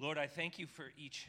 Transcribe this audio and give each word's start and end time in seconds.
Lord, 0.00 0.16
I 0.16 0.28
thank 0.28 0.60
you 0.60 0.66
for 0.68 0.92
each 0.96 1.26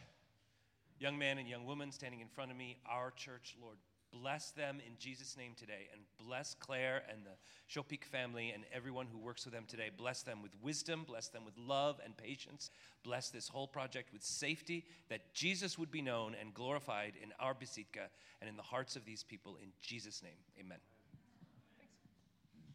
young 1.00 1.18
man 1.18 1.40
and 1.40 1.48
young 1.48 1.66
woman 1.66 1.92
standing 1.92 2.22
in 2.22 2.28
front 2.28 2.52
of 2.52 2.58
me, 2.58 2.78
our 2.88 3.10
church, 3.10 3.56
Lord. 3.60 3.78
Bless 4.12 4.52
them 4.52 4.80
in 4.86 4.94
Jesus' 5.00 5.38
name 5.38 5.54
today 5.58 5.88
and 5.92 6.02
bless 6.20 6.56
Claire 6.56 7.04
and 7.12 7.22
the 7.26 7.38
Shopik 7.68 8.04
family 8.04 8.52
and 8.52 8.64
everyone 8.72 9.08
who 9.12 9.18
works 9.18 9.46
with 9.46 9.54
them 9.54 9.66
today. 9.68 9.90
Bless 9.96 10.24
them 10.24 10.42
with 10.44 10.52
wisdom, 10.62 11.04
bless 11.04 11.30
them 11.30 11.46
with 11.46 11.58
love 11.58 12.00
and 12.04 12.16
patience. 12.16 12.70
Bless 13.04 13.30
this 13.30 13.48
whole 13.48 13.68
project 13.68 14.14
with 14.14 14.24
safety 14.24 14.86
that 15.10 15.34
Jesus 15.34 15.78
would 15.78 15.92
be 15.92 16.02
known 16.02 16.36
and 16.40 16.54
glorified 16.54 17.14
in 17.22 17.34
our 17.40 17.54
Besitka 17.54 18.10
and 18.42 18.50
in 18.50 18.56
the 18.56 18.64
hearts 18.64 18.96
of 18.96 19.06
these 19.06 19.24
people 19.24 19.58
in 19.62 19.72
Jesus' 19.82 20.22
name. 20.24 20.38
Amen. 20.60 20.80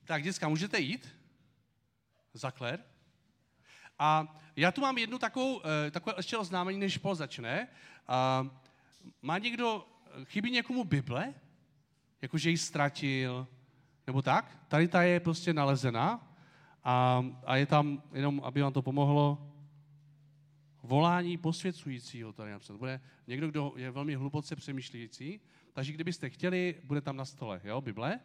Tak, 0.06 0.22
děcka, 0.22 0.48
můžete 0.48 0.80
jít? 0.80 1.08
Za 2.34 2.50
Claire? 2.50 2.93
A 3.98 4.40
já 4.56 4.72
tu 4.72 4.80
mám 4.80 4.98
jednu 4.98 5.18
takovou, 5.18 5.60
eh, 5.66 5.90
takové 5.90 6.14
ještě 6.16 6.36
oznámení, 6.36 6.78
než 6.78 6.98
Paul 6.98 7.14
začne. 7.14 7.68
A 8.08 8.46
má 9.22 9.38
někdo, 9.38 9.86
chybí 10.24 10.50
někomu 10.50 10.84
Bible? 10.84 11.34
Jakože 12.22 12.50
ji 12.50 12.58
ztratil, 12.58 13.48
nebo 14.06 14.22
tak? 14.22 14.58
Tady 14.68 14.88
ta 14.88 15.02
je 15.02 15.20
prostě 15.20 15.52
nalezená 15.52 16.36
a, 16.84 17.24
a 17.46 17.56
je 17.56 17.66
tam, 17.66 18.02
jenom 18.12 18.40
aby 18.44 18.62
vám 18.62 18.72
to 18.72 18.82
pomohlo, 18.82 19.50
volání 20.82 21.38
posvěcujícího 21.38 22.32
tady 22.32 22.50
napsat. 22.50 22.76
Bude 22.76 23.00
někdo, 23.26 23.48
kdo 23.48 23.72
je 23.76 23.90
velmi 23.90 24.14
hluboce 24.14 24.56
přemýšlející, 24.56 25.40
takže 25.72 25.92
kdybyste 25.92 26.30
chtěli, 26.30 26.80
bude 26.84 27.00
tam 27.00 27.16
na 27.16 27.24
stole, 27.24 27.60
jo, 27.64 27.80
Bible. 27.80 28.20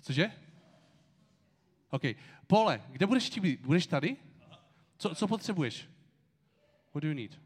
Cože? 0.00 0.32
OK. 1.90 2.02
Pole, 2.46 2.82
kde 2.88 3.06
budeš 3.06 3.38
být? 3.38 3.60
Budeš 3.60 3.86
tady? 3.86 4.16
Co, 4.96 5.14
co 5.14 5.28
potřebuješ? 5.28 5.88
What 6.94 7.02
do 7.02 7.08
you 7.08 7.14
need? 7.14 7.40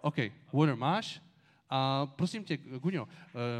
OK, 0.00 0.16
water 0.52 0.76
máš. 0.76 1.22
A 1.70 2.06
prosím 2.06 2.44
tě, 2.44 2.56
Guňo, 2.56 3.02
uh, 3.04 3.10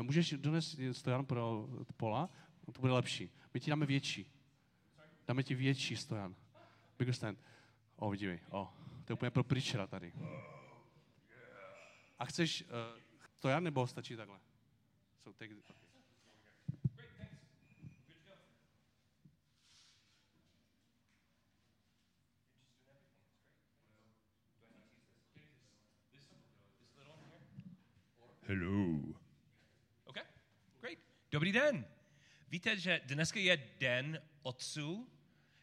můžeš 0.03 0.33
donést 0.33 0.79
stojan 0.93 1.27
pro 1.27 1.69
Pola? 1.97 2.31
No, 2.67 2.73
to 2.73 2.81
bude 2.81 2.93
lepší. 2.93 3.31
My 3.55 3.61
ti 3.61 3.71
dáme 3.71 3.87
větší. 3.87 4.27
Dáme 5.29 5.43
ti 5.43 5.55
větší 5.55 5.97
stojan. 5.97 6.35
Bigger 6.99 7.15
stand. 7.15 7.39
O, 7.97 8.07
oh, 8.07 8.13
vidíme. 8.13 8.41
O, 8.51 8.61
oh, 8.61 8.69
to 9.05 9.13
je 9.13 9.15
úplně 9.15 9.31
pro 9.31 9.45
pričera 9.45 9.87
tady. 9.87 10.13
A 12.19 12.25
chceš 12.25 12.63
uh, 12.63 12.69
stojan 13.39 13.65
nebo 13.65 13.87
stačí 13.87 14.17
takhle? 14.17 14.39
So 15.23 15.39
take 15.39 15.55
it. 15.55 15.84
Hello. 28.47 29.01
OK, 30.05 30.17
great. 30.81 30.99
Dobrý 31.31 31.53
den. 31.53 31.85
Víte, 32.49 32.77
že 32.77 33.01
dneska 33.05 33.41
je 33.41 33.57
den 33.79 34.23
otců? 34.43 35.09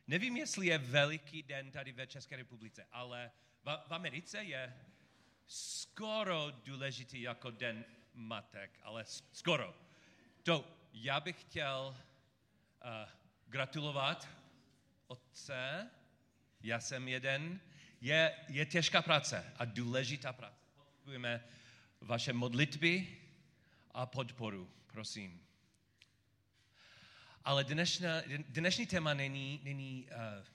Nevím, 0.07 0.37
jestli 0.37 0.67
je 0.67 0.77
veliký 0.77 1.43
den 1.43 1.71
tady 1.71 1.91
ve 1.91 2.07
České 2.07 2.35
republice, 2.35 2.87
ale 2.91 3.31
v, 3.63 3.83
v 3.87 3.91
Americe 3.91 4.43
je 4.43 4.73
skoro 5.47 6.51
důležitý 6.63 7.21
jako 7.21 7.51
den 7.51 7.85
matek, 8.13 8.79
ale 8.83 9.05
skoro. 9.31 9.75
To 10.43 10.77
já 10.93 11.19
bych 11.19 11.41
chtěl 11.41 11.95
uh, 11.95 13.09
gratulovat 13.47 14.29
otce, 15.07 15.89
já 16.61 16.79
jsem 16.79 17.07
jeden. 17.07 17.61
Je, 18.01 18.35
je 18.47 18.65
těžká 18.65 19.01
práce 19.01 19.53
a 19.55 19.65
důležitá 19.65 20.33
práce. 20.33 20.65
Potřebujeme 20.75 21.43
vaše 22.01 22.33
modlitby 22.33 23.17
a 23.91 24.05
podporu, 24.05 24.69
prosím. 24.87 25.41
Ale 27.43 27.63
dnešná, 27.63 28.21
dnešní 28.49 28.85
téma 28.85 29.13
není, 29.13 29.61
není 29.63 30.07
uh, 30.11 30.45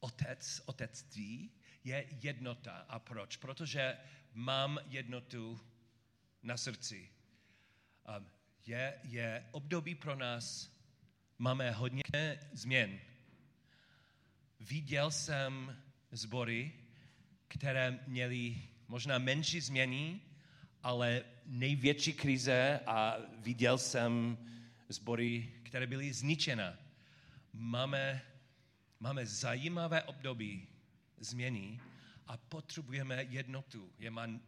otec, 0.00 0.62
otectví, 0.66 1.50
je 1.84 2.06
jednota. 2.22 2.86
A 2.88 2.98
proč? 2.98 3.36
Protože 3.36 3.96
mám 4.32 4.78
jednotu 4.86 5.60
na 6.42 6.56
srdci. 6.56 7.10
Um, 8.18 8.26
je, 8.66 9.00
je 9.02 9.48
období 9.50 9.94
pro 9.94 10.16
nás, 10.16 10.70
máme 11.38 11.70
hodně 11.70 12.02
změn. 12.52 13.00
Viděl 14.60 15.10
jsem 15.10 15.82
sbory, 16.10 16.72
které 17.48 18.04
měly 18.06 18.62
možná 18.88 19.18
menší 19.18 19.60
změny, 19.60 20.20
ale 20.86 21.24
největší 21.46 22.12
krize 22.12 22.80
a 22.86 23.16
viděl 23.38 23.78
jsem 23.78 24.38
sbory, 24.88 25.52
které 25.62 25.86
byly 25.86 26.12
zničené. 26.12 26.78
Máme, 27.52 28.22
máme 29.00 29.26
zajímavé 29.26 30.02
období 30.02 30.68
změny 31.18 31.80
a 32.26 32.36
potřebujeme 32.36 33.22
jednotu. 33.22 33.92
Je 33.98 34.10
mám 34.10 34.40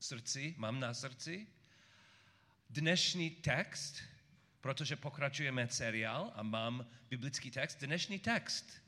srdci, 0.00 0.54
mám 0.58 0.80
na 0.80 0.94
srdci. 0.94 1.46
Dnešní 2.70 3.30
text, 3.30 4.02
protože 4.60 4.96
pokračujeme 4.96 5.68
seriál 5.68 6.32
a 6.34 6.42
mám 6.42 6.86
biblický 7.10 7.50
text, 7.50 7.80
dnešní 7.80 8.18
text 8.18 8.82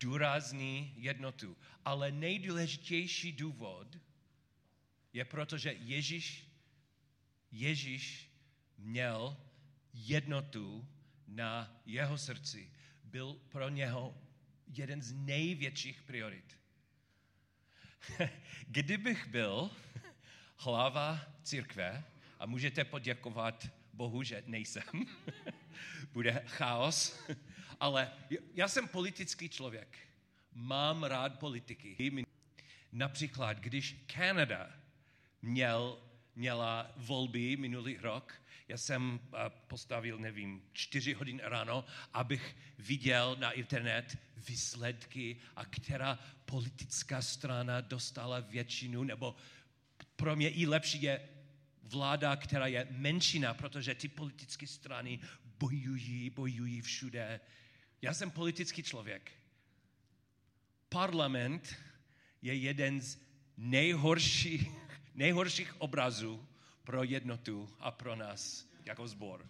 důrazní 0.00 0.94
jednotu. 0.96 1.56
Ale 1.84 2.12
nejdůležitější 2.12 3.32
důvod, 3.32 3.96
je 5.12 5.24
proto, 5.24 5.58
že 5.58 5.72
Ježíš, 5.72 6.44
Ježíš 7.52 8.30
měl 8.78 9.36
jednotu 9.94 10.88
na 11.26 11.80
jeho 11.86 12.18
srdci. 12.18 12.70
Byl 13.04 13.40
pro 13.48 13.68
něho 13.68 14.14
jeden 14.66 15.02
z 15.02 15.12
největších 15.12 16.02
priorit. 16.02 16.58
Kdybych 18.68 19.26
byl 19.26 19.70
hlava 20.56 21.20
církve, 21.42 22.04
a 22.40 22.46
můžete 22.46 22.84
poděkovat 22.84 23.68
Bohu, 23.92 24.22
že 24.22 24.42
nejsem, 24.46 25.06
bude 26.12 26.42
chaos, 26.46 27.20
ale 27.80 28.12
já 28.54 28.68
jsem 28.68 28.88
politický 28.88 29.48
člověk. 29.48 29.98
Mám 30.52 31.04
rád 31.04 31.38
politiky. 31.38 32.24
Například, 32.92 33.58
když 33.58 34.04
Kanada 34.14 34.79
měl, 35.42 35.98
měla 36.34 36.92
volby 36.96 37.56
minulý 37.56 37.96
rok. 37.96 38.34
Já 38.68 38.76
jsem 38.76 39.20
eh, 39.22 39.50
postavil, 39.66 40.18
nevím, 40.18 40.62
čtyři 40.72 41.12
hodin 41.12 41.40
ráno, 41.44 41.84
abych 42.12 42.56
viděl 42.78 43.36
na 43.40 43.50
internet 43.50 44.18
výsledky 44.48 45.36
a 45.56 45.64
která 45.64 46.18
politická 46.44 47.22
strana 47.22 47.80
dostala 47.80 48.40
většinu, 48.40 49.04
nebo 49.04 49.36
pro 50.16 50.36
mě 50.36 50.50
i 50.50 50.66
lepší 50.66 51.02
je 51.02 51.28
vláda, 51.82 52.36
která 52.36 52.66
je 52.66 52.86
menšina, 52.90 53.54
protože 53.54 53.94
ty 53.94 54.08
politické 54.08 54.66
strany 54.66 55.20
bojují, 55.58 56.30
bojují 56.30 56.80
všude. 56.80 57.40
Já 58.02 58.14
jsem 58.14 58.30
politický 58.30 58.82
člověk. 58.82 59.32
Parlament 60.88 61.76
je 62.42 62.54
jeden 62.54 63.00
z 63.00 63.18
nejhorších 63.56 64.79
nejhorších 65.14 65.80
obrazů 65.80 66.48
pro 66.84 67.02
jednotu 67.02 67.68
a 67.80 67.90
pro 67.90 68.16
nás 68.16 68.66
jako 68.84 69.08
zbor. 69.08 69.46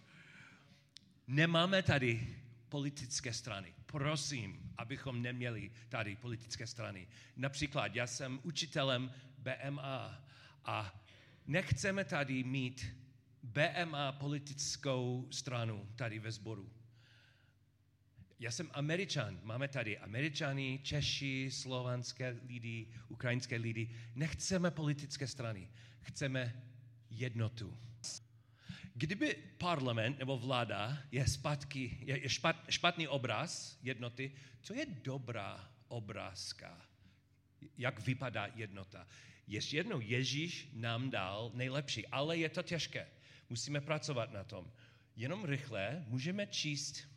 Nemáme 1.27 1.83
tady 1.83 2.37
politické 2.69 3.33
strany. 3.33 3.73
Prosím, 3.85 4.73
abychom 4.77 5.21
neměli 5.21 5.71
tady 5.89 6.15
politické 6.15 6.67
strany. 6.67 7.07
Například 7.37 7.95
já 7.95 8.07
jsem 8.07 8.39
učitelem 8.43 9.13
BMA 9.37 10.23
a 10.65 11.03
nechceme 11.47 12.05
tady 12.05 12.43
mít 12.43 12.85
BMA 13.43 14.11
politickou 14.11 15.27
stranu 15.31 15.89
tady 15.95 16.19
ve 16.19 16.31
sboru. 16.31 16.71
Já 18.41 18.51
jsem 18.51 18.69
Američan, 18.73 19.39
máme 19.43 19.67
tady 19.67 19.97
Američany, 19.97 20.79
Češi, 20.83 21.51
slovanské 21.51 22.37
lidi, 22.47 22.87
ukrajinské 23.07 23.55
lidi. 23.55 23.89
Nechceme 24.15 24.71
politické 24.71 25.27
strany, 25.27 25.69
chceme 26.01 26.63
jednotu. 27.09 27.77
Kdyby 28.93 29.35
parlament 29.57 30.19
nebo 30.19 30.37
vláda 30.37 30.97
je, 31.11 31.27
zpátky, 31.27 31.97
je 32.01 32.29
špat, 32.29 32.55
špatný 32.69 33.07
obraz 33.07 33.79
jednoty, 33.83 34.31
co 34.61 34.73
je 34.73 34.85
dobrá 34.85 35.71
obrázka? 35.87 36.81
Jak 37.77 37.99
vypadá 37.99 38.47
jednota? 38.55 39.07
Ještě 39.47 39.77
jednou, 39.77 39.99
Ježíš 39.99 40.69
nám 40.73 41.09
dal 41.09 41.51
nejlepší, 41.53 42.07
ale 42.07 42.37
je 42.37 42.49
to 42.49 42.63
těžké. 42.63 43.07
Musíme 43.49 43.81
pracovat 43.81 44.31
na 44.31 44.43
tom. 44.43 44.71
Jenom 45.15 45.45
rychle 45.45 46.05
můžeme 46.07 46.47
číst 46.47 47.11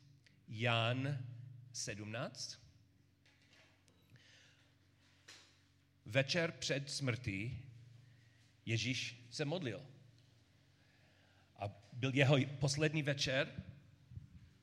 Jan 0.49 1.19
17. 1.73 2.58
večer 6.06 6.52
před 6.52 6.91
smrtí 6.91 7.64
Ježíš 8.67 9.26
se 9.31 9.44
modlil. 9.44 9.87
A 11.56 11.64
byl 11.93 12.14
jeho 12.14 12.37
poslední 12.58 13.02
večer 13.02 13.62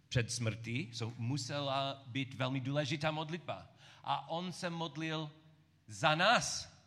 před 0.09 0.31
smrtí, 0.31 0.93
so 0.93 1.15
musela 1.17 2.03
být 2.07 2.33
velmi 2.33 2.59
důležitá 2.59 3.11
modlitba. 3.11 3.71
A 4.03 4.29
on 4.29 4.53
se 4.53 4.69
modlil 4.69 5.31
za 5.87 6.15
nás. 6.15 6.77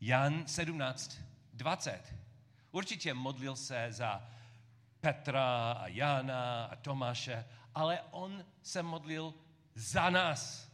Jan 0.00 0.46
17, 0.46 1.20
20. 1.52 2.14
Určitě 2.70 3.14
modlil 3.14 3.56
se 3.56 3.86
za 3.90 4.30
Petra 5.00 5.72
a 5.72 5.86
Jana 5.86 6.64
a 6.64 6.76
Tomáše, 6.76 7.44
ale 7.74 8.00
on 8.10 8.44
se 8.62 8.82
modlil 8.82 9.34
za 9.74 10.10
nás. 10.10 10.70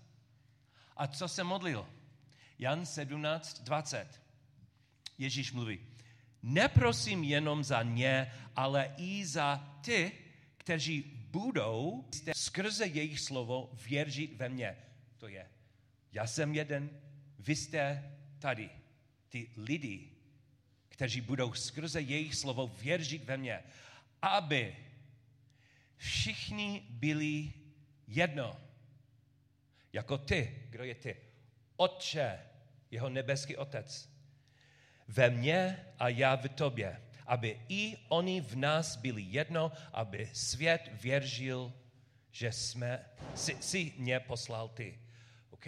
A 0.96 1.06
co 1.06 1.28
se 1.28 1.44
modlil? 1.44 1.88
Jan 2.58 2.86
17, 2.86 3.62
20. 3.62 4.22
Ježíš 5.18 5.52
mluví. 5.52 5.80
Neprosím 6.42 7.24
jenom 7.24 7.64
za 7.64 7.82
ně, 7.82 8.32
ale 8.56 8.94
i 8.96 9.26
za 9.26 9.78
ty, 9.80 10.12
kteří 10.56 11.02
budou 11.30 12.04
skrze 12.32 12.86
jejich 12.86 13.20
slovo 13.20 13.70
věřit 13.88 14.36
ve 14.36 14.48
mně. 14.48 14.76
To 15.18 15.28
je, 15.28 15.50
já 16.12 16.26
jsem 16.26 16.54
jeden, 16.54 16.90
vy 17.38 17.56
jste 17.56 18.12
tady. 18.38 18.70
Ty 19.28 19.50
lidi, 19.56 20.10
kteří 20.88 21.20
budou 21.20 21.52
skrze 21.52 22.00
jejich 22.00 22.34
slovo 22.34 22.66
věřit 22.66 23.24
ve 23.24 23.36
mně, 23.36 23.62
aby 24.26 24.76
všichni 25.96 26.86
byli 26.90 27.52
jedno. 28.06 28.60
Jako 29.92 30.18
ty. 30.18 30.62
Kdo 30.70 30.84
je 30.84 30.94
ty? 30.94 31.16
Otče, 31.76 32.40
jeho 32.90 33.08
nebeský 33.08 33.56
otec. 33.56 34.10
Ve 35.08 35.30
mně 35.30 35.86
a 35.98 36.08
já 36.08 36.36
v 36.36 36.48
tobě. 36.48 37.02
Aby 37.26 37.60
i 37.68 37.96
oni 38.08 38.40
v 38.40 38.56
nás 38.56 38.96
byli 38.96 39.22
jedno, 39.22 39.72
aby 39.92 40.30
svět 40.32 40.90
věřil, 40.92 41.72
že 42.30 42.52
jsme, 42.52 43.04
si, 43.34 43.56
si 43.60 43.92
mě 43.96 44.20
poslal 44.20 44.68
ty. 44.68 45.00
OK, 45.50 45.66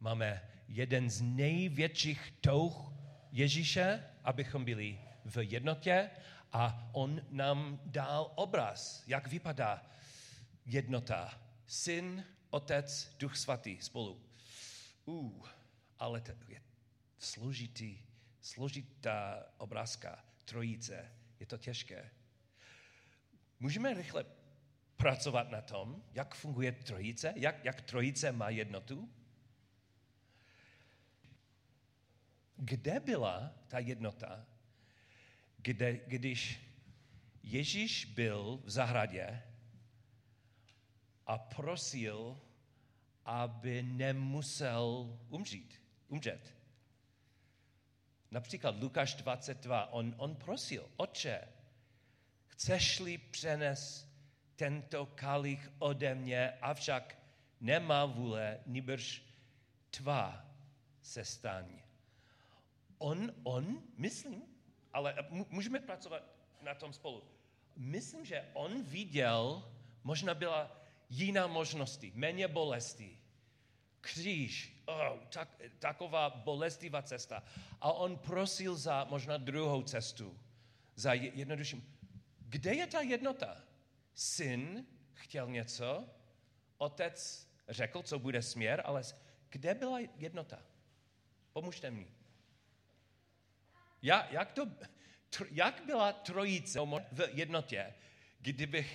máme 0.00 0.42
jeden 0.68 1.10
z 1.10 1.20
největších 1.20 2.32
touh 2.40 2.92
Ježíše, 3.32 4.04
abychom 4.24 4.64
byli 4.64 4.98
v 5.24 5.38
jednotě 5.40 6.10
a 6.54 6.90
on 6.92 7.22
nám 7.30 7.80
dal 7.84 8.32
obraz, 8.34 9.02
jak 9.06 9.26
vypadá 9.26 9.82
jednota. 10.66 11.40
Syn, 11.66 12.24
otec, 12.50 13.16
duch 13.18 13.36
svatý 13.36 13.82
spolu. 13.82 14.22
Uh, 15.04 15.48
ale 15.98 16.20
to 16.20 16.32
je 16.48 16.62
složitý, 17.18 17.98
složitá 18.40 19.46
obrázka, 19.58 20.24
trojice. 20.44 21.10
Je 21.40 21.46
to 21.46 21.58
těžké. 21.58 22.10
Můžeme 23.60 23.94
rychle 23.94 24.24
pracovat 24.96 25.50
na 25.50 25.60
tom, 25.60 26.02
jak 26.12 26.34
funguje 26.34 26.72
trojice, 26.72 27.32
jak, 27.36 27.64
jak 27.64 27.80
trojice 27.80 28.32
má 28.32 28.48
jednotu. 28.48 29.12
Kde 32.56 33.00
byla 33.00 33.52
ta 33.68 33.78
jednota, 33.78 34.46
kde, 35.64 36.00
když 36.06 36.60
Ježíš 37.42 38.04
byl 38.04 38.60
v 38.64 38.70
zahradě 38.70 39.42
a 41.26 41.38
prosil, 41.38 42.40
aby 43.24 43.82
nemusel 43.82 45.18
umřít, 45.28 45.82
umřet. 46.08 46.54
Například 48.30 48.82
Lukáš 48.82 49.14
22, 49.14 49.92
on, 49.92 50.14
on 50.18 50.36
prosil, 50.36 50.90
oče, 50.96 51.48
chceš-li 52.46 53.18
přenes 53.18 54.08
tento 54.56 55.06
kalich 55.06 55.72
ode 55.78 56.14
mě, 56.14 56.50
avšak 56.50 57.18
nemá 57.60 58.04
vůle, 58.04 58.60
nibrž 58.66 59.22
tvá 59.90 60.50
se 61.02 61.24
staň. 61.24 61.82
On, 62.98 63.32
on, 63.42 63.82
myslím, 63.96 64.53
ale 64.94 65.14
můžeme 65.50 65.80
pracovat 65.80 66.22
na 66.62 66.74
tom 66.74 66.92
spolu. 66.92 67.22
Myslím, 67.76 68.24
že 68.24 68.48
on 68.54 68.82
viděl, 68.82 69.72
možná 70.04 70.34
byla 70.34 70.80
jiná 71.10 71.46
možnosti, 71.46 72.12
méně 72.14 72.48
bolesti. 72.48 73.18
Kříž, 74.00 74.82
oh, 74.86 75.18
tak, 75.28 75.48
taková 75.78 76.30
bolestivá 76.30 77.02
cesta. 77.02 77.42
A 77.80 77.92
on 77.92 78.18
prosil 78.18 78.76
za 78.76 79.04
možná 79.04 79.36
druhou 79.36 79.82
cestu, 79.82 80.38
za 80.94 81.12
jednodušším. 81.12 81.98
Kde 82.38 82.74
je 82.74 82.86
ta 82.86 83.00
jednota? 83.00 83.64
Syn 84.14 84.86
chtěl 85.12 85.48
něco, 85.48 86.08
otec 86.78 87.48
řekl, 87.68 88.02
co 88.02 88.18
bude 88.18 88.42
směr, 88.42 88.82
ale 88.84 89.02
kde 89.50 89.74
byla 89.74 89.98
jednota? 90.16 90.62
Pomůžte 91.52 91.90
mi. 91.90 92.08
Já, 94.04 94.28
jak, 94.30 94.52
to, 94.52 94.66
jak 95.50 95.82
byla 95.86 96.12
trojice 96.12 96.80
v 97.12 97.28
jednotě, 97.32 97.94
kdyby, 98.40 98.90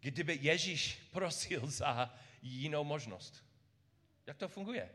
kdyby 0.00 0.38
Ježíš 0.40 1.08
prosil 1.12 1.70
za 1.70 2.14
jinou 2.42 2.84
možnost? 2.84 3.44
Jak 4.26 4.36
to 4.36 4.48
funguje? 4.48 4.90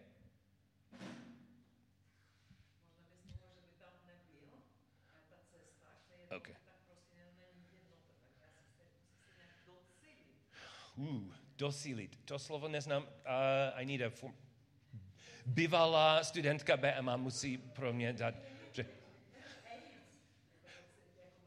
Okay. 6.38 6.56
Uh, 10.96 11.34
dosílit. 11.58 12.20
To 12.26 12.40
slovo 12.40 12.68
neznám. 12.68 13.04
Uh, 13.04 13.10
I 13.74 13.86
need 13.86 14.02
a 14.02 14.10
form. 14.10 14.36
Bývalá 15.46 16.24
studentka 16.24 16.78
BMA 16.78 17.18
musí 17.18 17.58
pro 17.58 17.94
mě 17.94 18.14
dát 18.14 18.36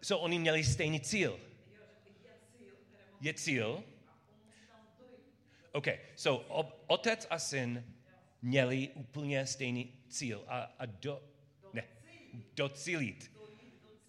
So 0.04 0.24
oni 0.24 0.38
měli 0.38 0.64
stejný 0.64 1.00
cíl. 1.00 1.40
Je 3.20 3.34
cíl? 3.34 3.84
OK, 5.72 5.86
so 6.16 6.46
ob, 6.48 6.84
otec 6.86 7.26
a 7.30 7.38
syn 7.38 7.94
měli 8.42 8.88
úplně 8.88 9.46
stejný 9.46 9.92
cíl. 10.08 10.44
A, 10.46 10.60
a 10.78 10.86
do, 10.86 11.22
ne, 11.72 11.84
docílit. 12.54 13.32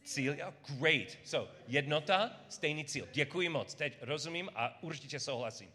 Cíl, 0.03 0.35
great. 0.67 1.17
So, 1.23 1.51
jednota, 1.67 2.43
stejný 2.49 2.85
cíl. 2.85 3.07
Děkuji 3.13 3.49
moc. 3.49 3.75
Teď 3.75 3.97
rozumím 4.01 4.49
a 4.55 4.83
určitě 4.83 5.19
souhlasím. 5.19 5.71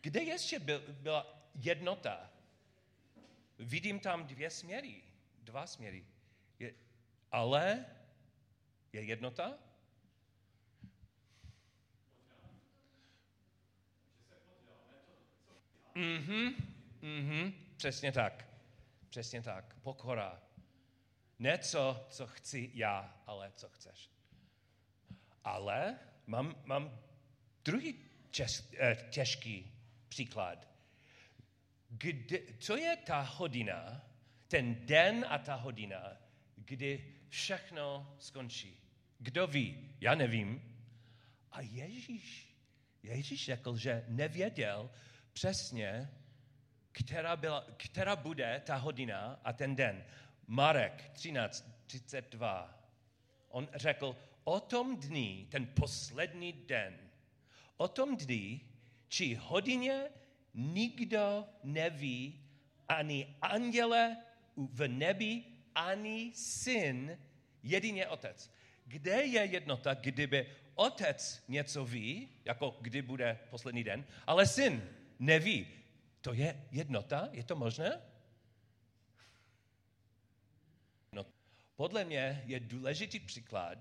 Kde 0.00 0.22
ještě 0.22 0.58
byl, 0.58 0.82
byla 0.88 1.50
jednota? 1.54 2.30
Vidím 3.58 4.00
tam 4.00 4.26
dvě 4.26 4.50
směry. 4.50 5.02
Dva 5.42 5.66
směry. 5.66 6.04
Je, 6.58 6.74
ale 7.32 7.86
je 8.92 9.02
jednota? 9.02 9.58
Mhm, 15.94 16.54
mhm, 17.02 17.52
přesně 17.76 18.12
tak. 18.12 18.48
Přesně 19.08 19.42
tak. 19.42 19.74
Pokora. 19.82 20.42
Ne 21.38 21.58
co, 21.58 22.06
co 22.10 22.26
chci 22.26 22.70
já, 22.74 23.22
ale 23.26 23.52
co 23.56 23.68
chceš. 23.68 24.10
Ale 25.44 25.98
mám, 26.26 26.62
mám 26.64 26.98
druhý 27.64 28.00
čes, 28.30 28.70
eh, 28.78 29.08
těžký 29.10 29.72
příklad. 30.08 30.68
Kde, 31.88 32.38
co 32.58 32.76
je 32.76 32.96
ta 32.96 33.20
hodina, 33.20 34.04
ten 34.48 34.86
den 34.86 35.26
a 35.28 35.38
ta 35.38 35.54
hodina, 35.54 36.16
kdy 36.56 37.14
všechno 37.28 38.16
skončí? 38.18 38.81
Kdo 39.22 39.46
ví? 39.46 39.94
Já 40.00 40.14
nevím. 40.14 40.62
A 41.52 41.60
Ježíš, 41.60 42.56
Ježíš 43.02 43.44
řekl, 43.44 43.76
že 43.76 44.04
nevěděl 44.08 44.90
přesně, 45.32 46.10
která, 46.92 47.36
byla, 47.36 47.66
která 47.76 48.16
bude 48.16 48.62
ta 48.66 48.76
hodina 48.76 49.40
a 49.44 49.52
ten 49.52 49.76
den. 49.76 50.04
Marek 50.46 51.10
13.32. 51.14 52.68
On 53.48 53.68
řekl, 53.74 54.16
o 54.44 54.60
tom 54.60 54.96
dní, 54.96 55.46
ten 55.50 55.66
poslední 55.66 56.52
den, 56.52 56.98
o 57.76 57.88
tom 57.88 58.16
dní, 58.16 58.60
či 59.08 59.34
hodině 59.34 60.04
nikdo 60.54 61.48
neví, 61.64 62.44
ani 62.88 63.36
anděle 63.42 64.16
v 64.56 64.88
nebi, 64.88 65.44
ani 65.74 66.32
syn, 66.34 67.18
jedině 67.62 68.08
otec 68.08 68.52
kde 68.92 69.22
je 69.24 69.44
jednota, 69.44 69.94
kdyby 69.94 70.46
otec 70.74 71.44
něco 71.48 71.84
ví, 71.84 72.28
jako 72.44 72.76
kdy 72.80 73.02
bude 73.02 73.38
poslední 73.50 73.84
den, 73.84 74.04
ale 74.26 74.46
syn 74.46 74.88
neví. 75.18 75.66
To 76.20 76.32
je 76.32 76.66
jednota? 76.70 77.28
Je 77.32 77.44
to 77.44 77.56
možné? 77.56 78.00
No, 81.12 81.26
podle 81.76 82.04
mě 82.04 82.42
je 82.46 82.60
důležitý 82.60 83.20
příklad. 83.20 83.78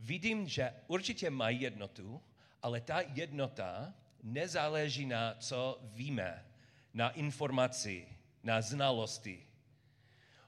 Vidím, 0.00 0.48
že 0.48 0.74
určitě 0.86 1.30
mají 1.30 1.60
jednotu, 1.60 2.22
ale 2.62 2.80
ta 2.80 3.00
jednota 3.00 3.94
nezáleží 4.22 5.06
na 5.06 5.34
co 5.34 5.80
víme, 5.82 6.46
na 6.94 7.10
informaci, 7.10 8.08
na 8.42 8.60
znalosti. 8.60 9.46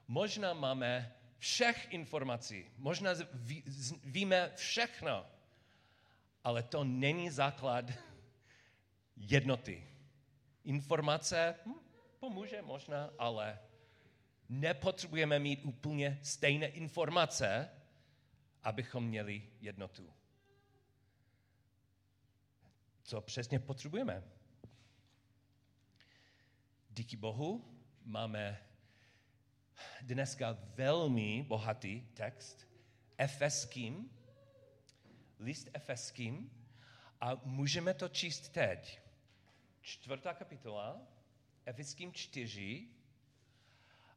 Možná 0.07 0.53
máme 0.53 1.15
všech 1.43 1.93
informací, 1.93 2.65
možná 2.77 3.11
víme 4.03 4.51
všechno, 4.55 5.25
ale 6.43 6.63
to 6.63 6.83
není 6.83 7.29
základ 7.29 7.85
jednoty. 9.15 9.87
Informace 10.63 11.55
hm, 11.65 11.73
pomůže 12.19 12.61
možná, 12.61 13.09
ale 13.17 13.59
nepotřebujeme 14.49 15.39
mít 15.39 15.65
úplně 15.65 16.19
stejné 16.23 16.67
informace, 16.67 17.69
abychom 18.63 19.05
měli 19.05 19.49
jednotu. 19.61 20.13
Co 23.03 23.21
přesně 23.21 23.59
potřebujeme? 23.59 24.23
Díky 26.89 27.17
Bohu 27.17 27.79
máme 28.03 28.72
dneska 30.01 30.57
velmi 30.75 31.45
bohatý 31.47 32.01
text, 32.13 32.67
Efeským, 33.17 34.09
list 35.39 35.69
Efeským, 35.73 36.51
a 37.21 37.35
můžeme 37.45 37.93
to 37.93 38.09
číst 38.09 38.49
teď. 38.49 38.99
Čtvrtá 39.81 40.33
kapitola, 40.33 41.01
Efeským 41.65 42.13
čtyři, 42.13 42.87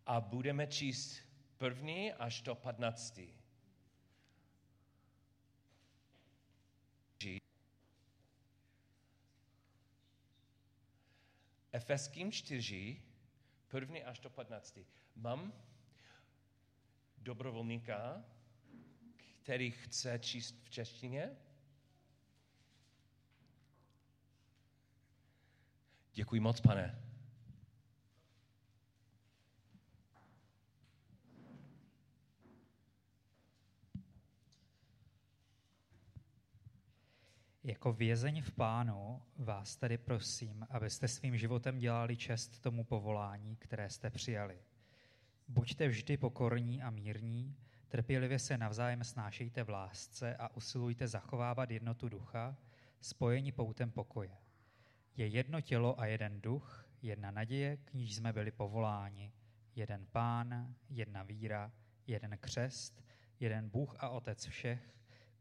a 0.06 0.20
budeme 0.20 0.66
číst 0.66 1.18
první 1.56 2.12
až 2.12 2.42
do 2.42 2.54
patnáctý. 2.54 3.36
Efeským 11.72 12.32
čtyři, 12.32 13.02
první 13.68 14.04
až 14.04 14.20
do 14.20 14.30
patnáctý. 14.30 14.86
Mám 15.16 15.52
dobrovolníka, 17.18 18.24
který 19.42 19.70
chce 19.70 20.18
číst 20.18 20.60
v 20.64 20.70
češtině? 20.70 21.36
Děkuji 26.14 26.40
moc, 26.40 26.60
pane. 26.60 27.05
Jako 37.66 37.92
vězeň 37.92 38.42
v 38.42 38.50
pánu 38.50 39.22
vás 39.36 39.76
tedy 39.76 39.98
prosím, 39.98 40.66
abyste 40.70 41.08
svým 41.08 41.36
životem 41.36 41.78
dělali 41.78 42.16
čest 42.16 42.60
tomu 42.60 42.84
povolání, 42.84 43.56
které 43.56 43.90
jste 43.90 44.10
přijali. 44.10 44.58
Buďte 45.48 45.88
vždy 45.88 46.16
pokorní 46.16 46.82
a 46.82 46.90
mírní, 46.90 47.56
trpělivě 47.88 48.38
se 48.38 48.58
navzájem 48.58 49.04
snášejte 49.04 49.62
v 49.62 49.68
lásce 49.68 50.36
a 50.36 50.56
usilujte 50.56 51.08
zachovávat 51.08 51.70
jednotu 51.70 52.08
ducha, 52.08 52.56
spojení 53.00 53.52
poutem 53.52 53.90
pokoje. 53.90 54.36
Je 55.16 55.26
jedno 55.26 55.60
tělo 55.60 56.00
a 56.00 56.06
jeden 56.06 56.40
duch, 56.40 56.88
jedna 57.02 57.30
naděje, 57.30 57.76
k 57.76 57.94
níž 57.94 58.16
jsme 58.16 58.32
byli 58.32 58.50
povoláni, 58.50 59.32
jeden 59.76 60.06
pán, 60.12 60.74
jedna 60.90 61.22
víra, 61.22 61.72
jeden 62.06 62.38
křest, 62.38 63.04
jeden 63.40 63.68
Bůh 63.68 63.96
a 63.98 64.08
Otec 64.08 64.46
všech, 64.46 64.96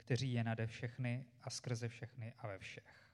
kteří 0.06 0.34
je 0.34 0.44
nade 0.44 0.68
všechny 0.68 1.26
a 1.42 1.50
skrze 1.50 1.88
všechny 1.88 2.34
a 2.38 2.48
ve 2.48 2.60
všech. 2.60 3.10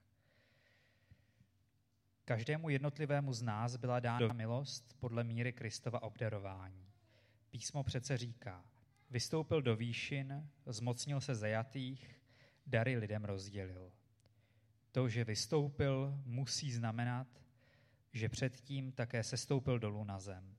Každému 2.25 2.69
jednotlivému 2.69 3.33
z 3.33 3.41
nás 3.41 3.75
byla 3.75 3.99
dána 3.99 4.33
milost 4.33 4.93
podle 4.99 5.23
míry 5.23 5.53
Kristova 5.53 6.03
obdarování. 6.03 6.91
Písmo 7.49 7.83
přece 7.83 8.17
říká, 8.17 8.65
vystoupil 9.09 9.61
do 9.61 9.75
výšin, 9.75 10.49
zmocnil 10.65 11.21
se 11.21 11.35
zajatých, 11.35 12.21
dary 12.67 12.97
lidem 12.97 13.25
rozdělil. 13.25 13.91
To, 14.91 15.09
že 15.09 15.23
vystoupil, 15.23 16.21
musí 16.25 16.71
znamenat, 16.71 17.27
že 18.13 18.29
předtím 18.29 18.91
také 18.91 19.23
sestoupil 19.23 19.79
dolů 19.79 20.03
na 20.03 20.19
zem. 20.19 20.55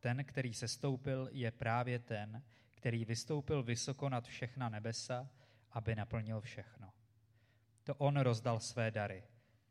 Ten, 0.00 0.24
který 0.24 0.54
sestoupil, 0.54 1.28
je 1.32 1.50
právě 1.50 1.98
ten, 1.98 2.42
který 2.70 3.04
vystoupil 3.04 3.62
vysoko 3.62 4.08
nad 4.08 4.26
všechna 4.26 4.68
nebesa, 4.68 5.30
aby 5.72 5.94
naplnil 5.94 6.40
všechno. 6.40 6.92
To 7.84 7.94
on 7.94 8.16
rozdal 8.16 8.60
své 8.60 8.90
dary. 8.90 9.24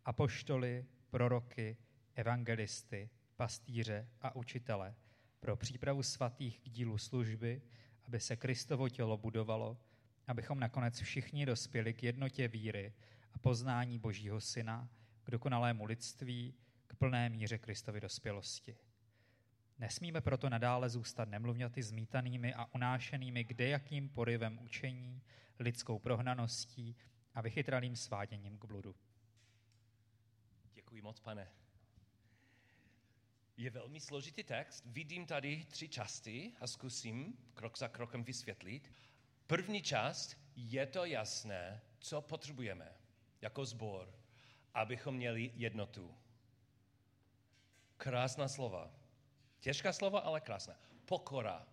Apoštoly, 0.05 0.85
proroky, 1.09 1.77
evangelisty, 2.15 3.09
pastýře 3.35 4.07
a 4.21 4.35
učitele 4.35 4.95
pro 5.39 5.55
přípravu 5.55 6.03
svatých 6.03 6.59
k 6.59 6.69
dílu 6.69 6.97
služby, 6.97 7.61
aby 8.03 8.19
se 8.19 8.35
Kristovo 8.35 8.89
tělo 8.89 9.17
budovalo, 9.17 9.77
abychom 10.27 10.59
nakonec 10.59 11.01
všichni 11.01 11.45
dospěli 11.45 11.93
k 11.93 12.03
jednotě 12.03 12.47
víry 12.47 12.93
a 13.33 13.37
poznání 13.37 13.99
Božího 13.99 14.41
Syna, 14.41 14.89
k 15.23 15.31
dokonalému 15.31 15.85
lidství, 15.85 16.53
k 16.87 16.95
plné 16.95 17.29
míře 17.29 17.57
Kristovy 17.57 18.01
dospělosti. 18.01 18.77
Nesmíme 19.79 20.21
proto 20.21 20.49
nadále 20.49 20.89
zůstat 20.89 21.29
nemluvňaty 21.29 21.83
zmítanými 21.83 22.53
a 22.53 22.75
unášenými 22.75 23.43
kdejakým 23.43 24.09
porivem 24.09 24.59
učení, 24.61 25.21
lidskou 25.61 25.99
prohnaností 25.99 26.95
a 27.33 27.41
vychytralým 27.41 27.95
sváděním 27.95 28.57
k 28.57 28.65
bludu. 28.65 28.95
Děkuji 30.73 31.01
moc, 31.01 31.19
pane. 31.19 31.51
Je 33.57 33.69
velmi 33.69 33.99
složitý 33.99 34.43
text. 34.43 34.85
Vidím 34.85 35.25
tady 35.25 35.65
tři 35.69 35.89
části 35.89 36.53
a 36.59 36.67
zkusím 36.67 37.37
krok 37.53 37.77
za 37.77 37.87
krokem 37.87 38.23
vysvětlit. 38.23 38.91
První 39.47 39.81
část 39.81 40.37
je 40.55 40.85
to 40.85 41.05
jasné, 41.05 41.81
co 41.99 42.21
potřebujeme 42.21 42.97
jako 43.41 43.65
sbor, 43.65 44.19
abychom 44.73 45.15
měli 45.15 45.51
jednotu. 45.55 46.17
Krásná 47.97 48.47
slova. 48.47 48.91
Těžká 49.59 49.93
slova, 49.93 50.19
ale 50.19 50.41
krásná. 50.41 50.75
Pokora, 51.05 51.67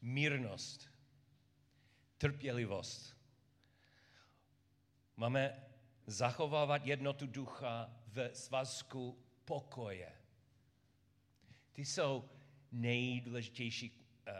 mírnost, 0.00 0.90
trpělivost. 2.20 3.16
Máme 5.16 5.64
zachovávat 6.06 6.86
jednotu 6.86 7.26
ducha 7.26 7.90
v 8.06 8.30
svazku 8.34 9.24
pokoje. 9.44 10.12
Ty 11.72 11.84
jsou 11.84 12.30
nejdůležitější 12.72 13.90
uh, 13.90 14.34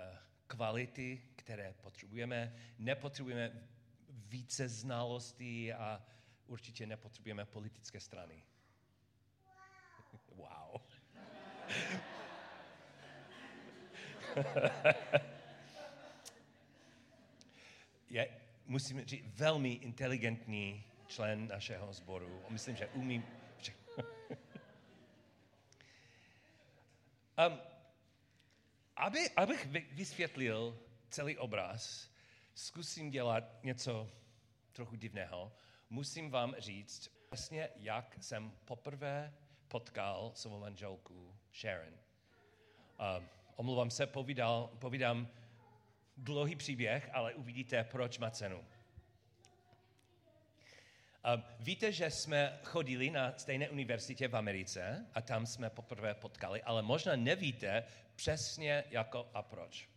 kvality, 0.47 1.23
které 1.37 1.73
potřebujeme. 1.73 2.57
Nepotřebujeme 2.79 3.69
více 4.09 4.69
znalostí 4.69 5.73
a 5.73 6.03
určitě 6.47 6.87
nepotřebujeme 6.87 7.45
politické 7.45 8.01
strany. 8.01 8.45
Wow. 10.37 10.81
je, 18.11 18.29
musím 18.67 19.05
říct, 19.05 19.25
velmi 19.35 19.73
inteligentní 19.73 20.85
člen 21.07 21.49
našeho 21.49 21.93
sboru. 21.93 22.43
Myslím, 22.49 22.77
že 22.77 22.87
umí 22.87 23.25
um, 27.49 27.59
aby, 28.97 29.31
abych 29.37 29.67
vysvětlil 29.93 30.79
celý 31.11 31.39
obraz, 31.39 32.11
zkusím 32.55 33.11
dělat 33.11 33.65
něco 33.65 34.11
trochu 34.73 34.97
divného. 34.97 35.53
Musím 35.91 36.31
vám 36.31 36.55
říct 36.59 37.11
vlastně, 37.31 37.69
jak 37.77 38.17
jsem 38.21 38.53
poprvé 38.65 39.35
potkal 39.69 40.33
svou 40.35 40.61
manželku 40.61 41.37
Sharon. 41.53 41.95
Um, 43.19 43.29
omlouvám 43.57 43.91
se, 43.91 44.07
povídal, 44.07 44.71
povídám 44.79 45.29
dlouhý 46.21 46.57
příběh, 46.57 47.11
ale 47.13 47.35
uvidíte, 47.35 47.85
proč 47.85 48.19
má 48.19 48.31
cenu. 48.31 48.65
Víte, 51.61 51.93
že 51.93 52.11
jsme 52.11 52.59
chodili 52.63 53.11
na 53.11 53.35
stejné 53.39 53.71
univerzitě 53.71 54.29
v 54.29 54.37
Americe 54.37 55.07
a 55.15 55.23
tam 55.23 55.47
jsme 55.47 55.71
poprvé 55.71 56.15
potkali, 56.15 56.63
ale 56.63 56.83
možná 56.83 57.17
nevíte 57.17 57.85
přesně 58.17 58.85
jako 58.91 59.31
a 59.35 59.43
proč. 59.43 59.89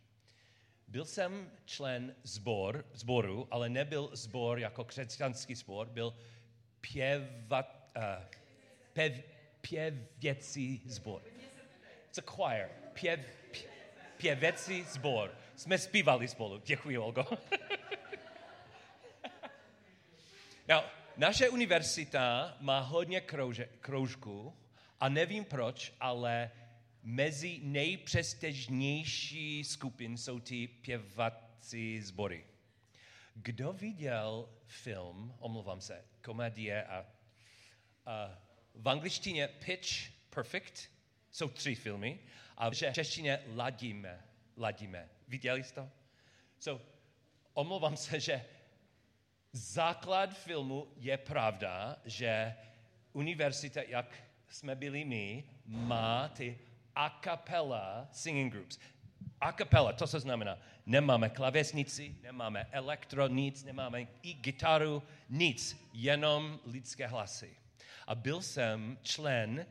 Byl 0.88 1.06
jsem 1.06 1.52
člen 1.66 2.16
zbor, 2.24 2.86
zboru, 2.94 3.48
ale 3.52 3.70
nebyl 3.70 4.10
zbor 4.14 4.60
jako 4.60 4.84
křesťanský 4.84 5.56
zbor, 5.56 5.90
byl 5.90 6.16
pěvat, 6.82 7.92
uh, 7.98 8.04
pev, 8.94 9.14
pěvěcí 9.62 10.82
zbor. 10.86 11.24
It's 12.08 12.18
a 12.18 12.22
choir. 12.32 12.70
Pěv, 12.94 13.20
pěvecí 14.18 14.84
zbor. 14.84 15.38
Jsme 15.56 15.78
zpívali 15.78 16.28
spolu. 16.28 16.62
Děkuji, 16.66 16.98
Olgo. 16.98 17.26
no, 20.70 20.84
naše 21.18 21.50
univerzita 21.50 22.58
má 22.60 22.80
hodně 22.80 23.22
krouže, 23.22 23.70
kroužků 23.80 24.58
a 25.00 25.10
nevím 25.10 25.46
proč, 25.46 25.94
ale 26.00 26.52
mezi 27.04 27.60
nejpřestižnější 27.64 29.64
skupin 29.64 30.18
jsou 30.18 30.40
ty 30.40 30.68
pěvací 30.68 32.02
sbory. 32.02 32.46
Kdo 33.36 33.74
viděl 33.74 34.50
film, 34.66 35.36
omlouvám 35.40 35.82
se, 35.82 36.06
komedie 36.22 36.84
a, 36.84 37.06
a 38.06 38.42
v 38.76 38.90
angličtině 38.90 39.48
Pitch 39.48 39.90
Perfect, 40.30 40.90
jsou 41.32 41.50
tři 41.50 41.76
filmy, 41.76 42.20
a 42.58 42.70
v 42.70 42.94
češtině 42.94 43.40
Ladíme, 43.56 44.24
Ladíme. 44.58 45.10
Viděli 45.28 45.64
jste 45.64 45.82
to? 45.82 45.90
So, 46.60 46.86
omlouvám 47.54 47.98
se, 47.98 48.20
že 48.20 48.46
základ 49.52 50.38
filmu 50.38 50.88
je 50.96 51.18
pravda, 51.18 51.98
že 52.06 52.56
univerzita, 53.14 53.82
jak 53.82 54.24
jsme 54.48 54.76
byli 54.76 55.06
my, 55.06 55.44
má 55.66 56.28
ty 56.28 56.60
a 56.96 57.20
cappella 57.24 58.08
singing 58.12 58.54
groups. 58.54 58.80
A 59.42 59.52
cappella, 59.52 59.94
to 59.94 60.08
se 60.08 60.20
znamená, 60.20 60.58
nemáme 60.86 61.30
klavesnici, 61.30 62.16
nemáme 62.22 62.68
elektro, 62.72 63.28
nic, 63.28 63.64
nemáme 63.64 64.08
i 64.22 64.34
gitaru, 64.34 65.04
nic, 65.30 65.90
jenom 65.94 66.60
lidské 66.66 67.08
hlasy. 67.08 67.58
A 68.08 68.16
byl 68.16 68.42
jsem 68.42 68.98
člen 69.02 69.66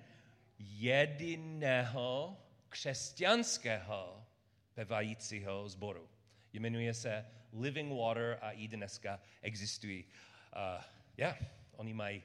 jediného 0.59 2.37
křesťanského 2.69 4.27
pevajícího 4.75 5.69
sboru. 5.69 6.09
Jmenuje 6.53 6.95
se 6.95 7.27
Living 7.53 7.99
Water 7.99 8.39
a 8.41 8.51
i 8.51 8.69
dneska 8.69 9.21
existují. 9.43 10.05
Uh, 10.05 10.85
yeah, 11.17 11.39
oni 11.73 11.95
mají 11.95 12.23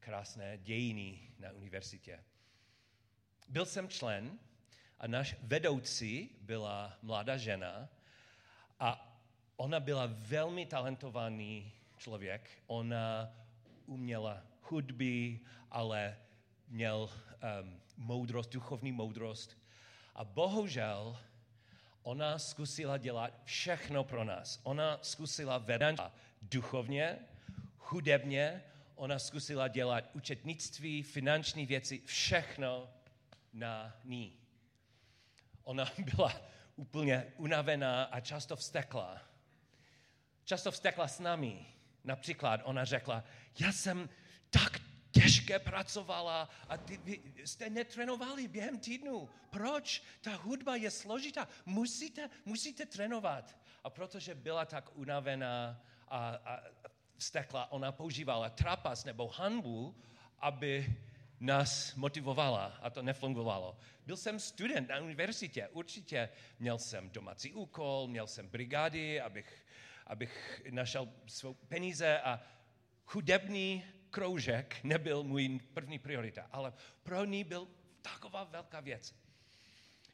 krásné 0.00 0.58
dějiny 0.58 1.18
na 1.38 1.52
univerzitě. 1.52 2.24
Byl 3.48 3.66
jsem 3.66 3.88
člen 3.88 4.38
a 4.98 5.06
náš 5.06 5.36
vedoucí 5.42 6.30
byla 6.40 6.98
mladá 7.02 7.36
žena 7.36 7.88
a 8.80 9.18
ona 9.56 9.80
byla 9.80 10.06
velmi 10.06 10.66
talentovaný 10.66 11.72
člověk. 11.96 12.50
Ona 12.66 13.34
uměla 13.86 14.42
hudby, 14.62 15.40
ale 15.70 16.16
měl 16.68 17.10
um, 17.62 17.80
moudrost, 17.96 18.52
duchovní 18.52 18.92
moudrost. 18.92 19.58
A 20.14 20.24
bohužel 20.24 21.18
ona 22.02 22.38
zkusila 22.38 22.96
dělat 22.96 23.40
všechno 23.44 24.04
pro 24.04 24.24
nás. 24.24 24.60
Ona 24.62 24.98
zkusila 25.02 25.58
vedat 25.58 26.12
duchovně, 26.42 27.18
hudebně, 27.78 28.64
ona 28.94 29.18
zkusila 29.18 29.68
dělat 29.68 30.10
účetnictví, 30.12 31.02
finanční 31.02 31.66
věci, 31.66 32.02
všechno 32.04 32.90
na 33.52 33.96
ní. 34.04 34.36
Ona 35.62 35.84
byla 36.14 36.32
úplně 36.76 37.32
unavená 37.36 38.04
a 38.04 38.20
často 38.20 38.56
vstekla. 38.56 39.22
Často 40.44 40.70
vstekla 40.70 41.08
s 41.08 41.20
námi. 41.20 41.66
Například 42.04 42.60
ona 42.64 42.84
řekla, 42.84 43.24
já 43.58 43.72
jsem 43.72 44.08
tak 44.50 44.87
těžké 45.48 45.58
pracovala 45.58 46.48
a 46.68 46.76
ty, 46.76 46.96
vy 46.96 47.20
jste 47.44 47.70
netrénovali 47.70 48.48
během 48.48 48.78
týdnu. 48.78 49.28
Proč? 49.50 50.02
Ta 50.20 50.36
hudba 50.36 50.76
je 50.76 50.90
složitá. 50.90 51.48
Musíte, 51.66 52.30
musíte 52.44 52.86
trénovat. 52.86 53.56
A 53.84 53.90
protože 53.90 54.34
byla 54.34 54.64
tak 54.64 54.90
unavená 54.96 55.80
a, 56.08 56.28
a 56.44 56.60
vstekla, 57.16 57.72
ona 57.72 57.92
používala 57.92 58.50
trapas 58.50 59.04
nebo 59.04 59.28
hanbu, 59.28 59.96
aby 60.38 60.86
nás 61.40 61.94
motivovala 61.94 62.78
a 62.82 62.90
to 62.90 63.02
nefungovalo. 63.02 63.76
Byl 64.06 64.16
jsem 64.16 64.40
student 64.40 64.88
na 64.88 65.00
univerzitě, 65.00 65.68
určitě 65.68 66.28
měl 66.58 66.78
jsem 66.78 67.10
domácí 67.10 67.54
úkol, 67.54 68.08
měl 68.08 68.26
jsem 68.26 68.48
brigády, 68.48 69.20
abych, 69.20 69.64
abych 70.06 70.62
našel 70.70 71.08
svou 71.26 71.54
peníze 71.54 72.20
a 72.20 72.40
chudebný 73.06 73.84
kroužek 74.10 74.76
nebyl 74.84 75.22
můj 75.22 75.60
první 75.74 75.98
priorita, 75.98 76.48
ale 76.52 76.72
pro 77.02 77.24
ní 77.24 77.44
byl 77.44 77.68
taková 78.02 78.44
velká 78.44 78.80
věc. 78.80 79.14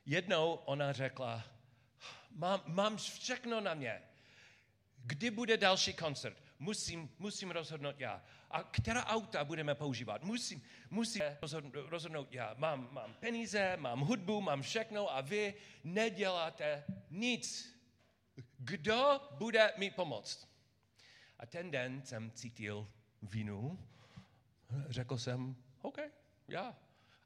Jednou 0.06 0.52
ona 0.52 0.92
řekla, 0.92 1.44
mám, 2.30 2.62
mám 2.66 2.96
všechno 2.96 3.60
na 3.60 3.74
mě. 3.74 4.02
Kdy 4.96 5.30
bude 5.30 5.56
další 5.56 5.92
koncert? 5.92 6.42
Musím, 6.58 7.10
musím 7.18 7.50
rozhodnout 7.50 8.00
já. 8.00 8.22
A 8.50 8.62
která 8.62 9.06
auta 9.06 9.44
budeme 9.44 9.74
používat? 9.74 10.22
Musím, 10.22 10.62
musím 10.90 11.22
rozhodnout, 11.74 12.32
já. 12.32 12.54
Mám, 12.58 12.88
mám 12.92 13.14
peníze, 13.14 13.76
mám 13.76 14.00
hudbu, 14.00 14.40
mám 14.40 14.62
všechno 14.62 15.16
a 15.16 15.20
vy 15.20 15.54
neděláte 15.84 16.84
nic. 17.10 17.74
Kdo 18.58 19.20
bude 19.30 19.72
mi 19.76 19.90
pomoct? 19.90 20.48
A 21.38 21.46
ten 21.46 21.70
den 21.70 22.02
jsem 22.04 22.30
cítil 22.30 22.88
vinu. 23.24 23.78
Řekl 24.88 25.18
jsem, 25.18 25.56
OK, 25.82 25.98
já. 26.48 26.76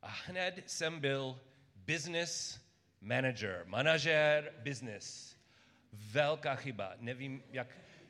A 0.03 0.09
hned 0.09 0.71
jsem 0.71 1.01
byl 1.01 1.41
business 1.77 2.61
manager, 3.01 3.65
manažer 3.67 4.53
business. 4.59 5.37
Velká 5.93 6.55
chyba. 6.55 6.93
Nevím, 6.99 7.43
jak 7.51 7.67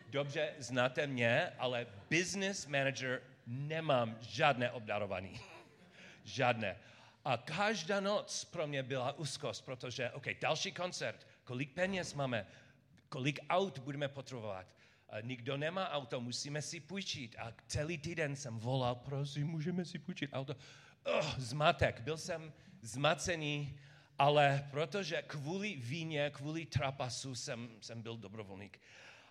dobře 0.09 0.55
znáte 0.59 1.07
mě, 1.07 1.53
ale 1.59 1.87
business 2.11 2.67
manager 2.67 3.23
nemám 3.47 4.19
žádné 4.21 4.71
obdarovaný. 4.71 5.41
žádné. 6.25 6.77
A 7.25 7.37
každá 7.37 8.01
noc 8.01 8.45
pro 8.45 8.67
mě 8.67 8.83
byla 8.83 9.13
úzkost, 9.13 9.65
protože, 9.65 10.11
OK, 10.11 10.25
další 10.41 10.73
koncert, 10.73 11.27
kolik 11.45 11.73
peněz 11.73 12.15
máme, 12.15 12.47
kolik 13.09 13.41
aut 13.49 13.79
budeme 13.79 14.09
potřebovat. 14.09 14.67
Nikdo 15.23 15.57
nemá 15.57 15.91
auto, 15.91 16.21
musíme 16.21 16.63
si 16.63 16.81
půjčit. 16.81 17.37
A 17.39 17.55
celý 17.67 17.99
týden 17.99 18.37
jsem 18.37 18.59
volal, 18.59 18.95
prosím, 18.95 19.47
můžeme 19.47 19.85
si 19.85 19.99
půjčit 19.99 20.31
auto. 20.33 20.57
Oh, 21.05 21.39
zmatek, 21.39 22.01
byl 22.01 22.17
jsem 22.17 22.53
zmacený, 22.83 23.79
ale 24.19 24.69
protože 24.71 25.23
kvůli 25.23 25.77
víně, 25.77 26.31
kvůli 26.31 26.67
trapasu 26.67 27.35
jsem, 27.35 27.69
jsem 27.81 28.03
byl 28.03 28.17
dobrovolník. 28.17 28.81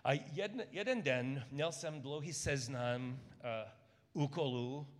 A 0.04 0.12
jeden, 0.12 0.66
jeden 0.70 1.02
den 1.02 1.46
měl 1.50 1.72
jsem 1.72 2.02
dlouhý 2.02 2.32
seznam 2.32 3.10
uh, 3.12 4.22
úkolů 4.22 4.94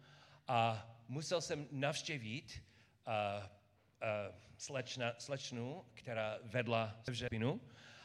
a 0.48 0.86
musel 1.08 1.40
jsem 1.40 1.66
navštěvit 1.70 2.62
uh, 3.06 3.44
uh, 3.44 3.48
slečna, 4.58 5.14
slečnu, 5.18 5.84
která 5.94 6.38
vedla 6.42 6.96
vřepinu 7.06 7.60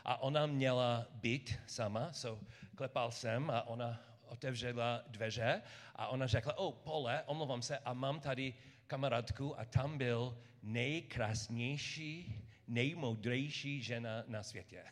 a 0.06 0.22
ona 0.22 0.46
měla 0.46 1.08
být 1.12 1.60
sama, 1.68 2.14
so 2.14 2.44
klepal 2.76 3.12
jsem 3.12 3.50
a 3.50 3.68
ona 3.68 4.00
otevřela 4.28 5.04
dveře 5.08 5.62
a 5.96 6.08
ona 6.08 6.28
řekla, 6.28 6.58
o, 6.58 6.68
oh, 6.68 6.76
Pole, 6.76 7.24
omlouvám 7.26 7.62
se, 7.62 7.78
a 7.78 7.94
mám 7.94 8.20
tady 8.20 8.54
kamarádku 8.88 9.60
a 9.60 9.66
tam 9.66 9.98
byl 9.98 10.38
nejkrásnější, 10.64 12.42
nejmoudřejší 12.68 13.82
žena 13.82 14.24
na 14.28 14.44
světě. 14.44 14.84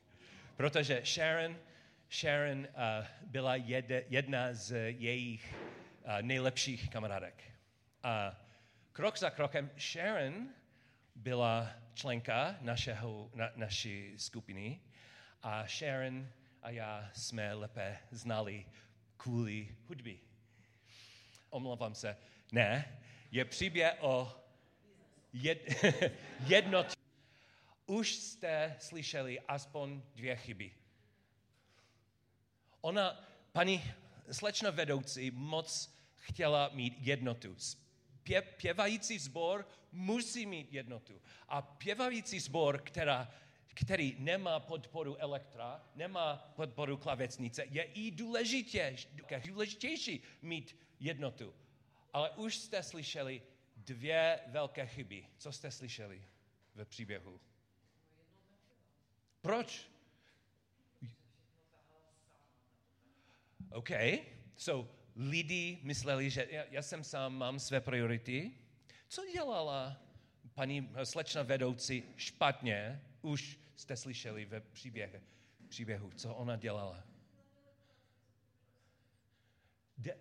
Protože 0.56 1.02
Sharon, 1.04 1.56
Sharon 2.10 2.58
uh, 2.58 3.06
byla 3.22 3.56
jed, 3.56 3.90
jedna 4.08 4.54
z 4.54 4.92
jejich 4.92 5.54
uh, 5.54 6.22
nejlepších 6.22 6.90
kamarádek. 6.90 7.44
A 8.02 8.40
krok 8.92 9.18
za 9.18 9.30
krokem 9.30 9.70
Sharon 9.78 10.48
byla 11.14 11.70
členka 11.94 12.56
našeho, 12.60 13.30
na, 13.34 13.50
naší 13.56 14.14
skupiny 14.16 14.80
a 15.42 15.66
Sharon 15.66 16.28
a 16.62 16.70
já 16.70 17.10
jsme 17.14 17.54
lépe 17.54 17.98
znali 18.10 18.66
kvůli 19.16 19.76
hudby. 19.88 20.20
Omlouvám 21.50 21.94
se. 21.94 22.16
Ne, 22.52 22.98
je 23.30 23.44
příběh 23.44 23.96
o 24.00 24.40
jed, 25.32 25.84
jednot. 26.46 26.86
Už 27.86 28.14
jste 28.14 28.76
slyšeli 28.78 29.40
aspoň 29.40 30.02
dvě 30.14 30.36
chyby. 30.36 30.72
Ona, 32.80 33.24
paní 33.52 33.94
slečna 34.32 34.70
vedoucí, 34.70 35.30
moc 35.30 35.94
chtěla 36.16 36.70
mít 36.72 36.94
jednotu. 36.98 37.56
Pě, 38.22 38.42
pěvající 38.42 39.18
sbor 39.18 39.68
musí 39.92 40.46
mít 40.46 40.72
jednotu. 40.72 41.22
A 41.48 41.62
pěvající 41.62 42.40
sbor, 42.40 42.82
která, 42.82 43.34
který 43.74 44.16
nemá 44.18 44.60
podporu 44.60 45.16
elektra, 45.16 45.84
nemá 45.94 46.52
podporu 46.56 46.96
klavecnice, 46.96 47.64
je 47.70 47.82
i 47.82 48.10
důležitější, 48.10 49.08
důležitější 49.46 50.22
mít 50.42 50.76
jednotu. 51.00 51.54
Ale 52.12 52.30
už 52.30 52.56
jste 52.56 52.82
slyšeli 52.82 53.42
dvě 53.76 54.40
velké 54.46 54.86
chyby. 54.86 55.26
Co 55.38 55.52
jste 55.52 55.70
slyšeli 55.70 56.22
ve 56.74 56.84
příběhu? 56.84 57.40
Proč? 59.40 59.90
OK, 63.72 63.90
so 64.56 64.90
lidi 65.16 65.78
mysleli, 65.82 66.30
že 66.30 66.48
já, 66.50 66.64
já 66.70 66.82
jsem 66.82 67.04
sám, 67.04 67.34
mám 67.34 67.58
své 67.58 67.80
priority. 67.80 68.52
Co 69.08 69.26
dělala 69.32 70.02
paní 70.54 70.90
eh, 70.94 71.06
slečna 71.06 71.42
vedoucí 71.42 72.04
špatně? 72.16 73.02
Už 73.22 73.58
jste 73.80 73.96
slyšeli 73.96 74.44
ve 74.44 74.60
příběhu, 74.60 75.20
příběhu 75.68 76.10
co 76.10 76.34
ona 76.34 76.56
dělala. 76.56 77.04
De, 79.98 80.18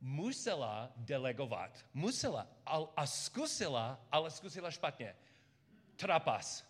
musela 0.00 0.92
delegovat. 0.96 1.86
Musela 1.94 2.48
a, 2.66 2.78
a 2.96 3.06
zkusila, 3.06 4.06
ale 4.12 4.30
zkusila 4.30 4.70
špatně. 4.70 5.16
Trapas. 5.96 6.66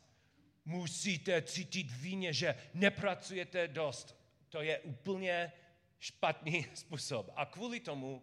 Musíte 0.64 1.42
cítit 1.42 1.90
víně, 1.90 2.32
že 2.32 2.54
nepracujete 2.74 3.68
dost. 3.68 4.16
To 4.48 4.62
je 4.62 4.80
úplně 4.80 5.52
špatný 5.98 6.66
způsob. 6.74 7.30
A 7.36 7.46
kvůli 7.46 7.80
tomu 7.80 8.22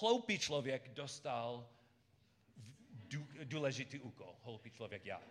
hloupý 0.00 0.38
člověk 0.38 0.88
dostal 0.88 1.68
důležitý 3.44 4.00
úkol. 4.00 4.36
Hloupý 4.42 4.70
člověk 4.70 5.06
já. 5.06 5.22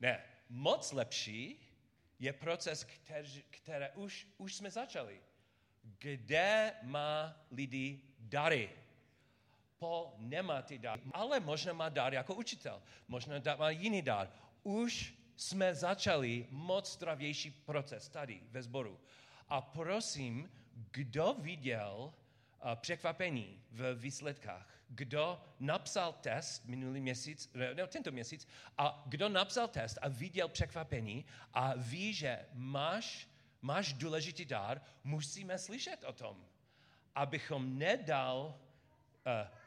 Ne, 0.00 0.24
moc 0.48 0.92
lepší 0.92 1.60
je 2.18 2.32
proces, 2.32 2.84
který, 2.84 3.42
které 3.50 3.90
už, 3.90 4.28
už 4.36 4.54
jsme 4.54 4.70
začali. 4.70 5.20
Kde 5.82 6.74
má 6.82 7.36
lidi 7.50 8.00
dary? 8.18 8.70
Po 9.78 10.14
nemá 10.18 10.62
ty 10.62 10.78
dary, 10.78 11.02
ale 11.12 11.40
možná 11.40 11.72
má 11.72 11.88
dar 11.88 12.14
jako 12.14 12.34
učitel, 12.34 12.82
možná 13.08 13.56
má 13.56 13.70
jiný 13.70 14.02
dar. 14.02 14.32
Už 14.62 15.14
jsme 15.36 15.74
začali 15.74 16.46
moc 16.50 16.94
zdravější 16.94 17.50
proces 17.50 18.08
tady 18.08 18.40
ve 18.50 18.62
sboru. 18.62 19.00
A 19.48 19.60
prosím, 19.60 20.50
kdo 20.90 21.36
viděl 21.38 22.14
překvapení 22.74 23.62
v 23.70 23.94
výsledkách? 23.94 24.77
Kdo 24.88 25.40
napsal 25.60 26.12
test 26.12 26.64
minulý 26.64 27.00
měsíc, 27.00 27.50
ne, 27.54 27.86
tento 27.86 28.10
měsíc, 28.10 28.48
a 28.78 29.02
kdo 29.06 29.28
napsal 29.28 29.68
test 29.68 29.98
a 30.02 30.08
viděl 30.08 30.48
překvapení 30.48 31.24
a 31.52 31.74
ví, 31.76 32.14
že 32.14 32.46
máš, 32.52 33.28
máš 33.62 33.92
důležitý 33.92 34.44
dar, 34.44 34.82
musíme 35.04 35.58
slyšet 35.58 36.04
o 36.04 36.12
tom, 36.12 36.46
abychom 37.14 37.78
nedal 37.78 38.60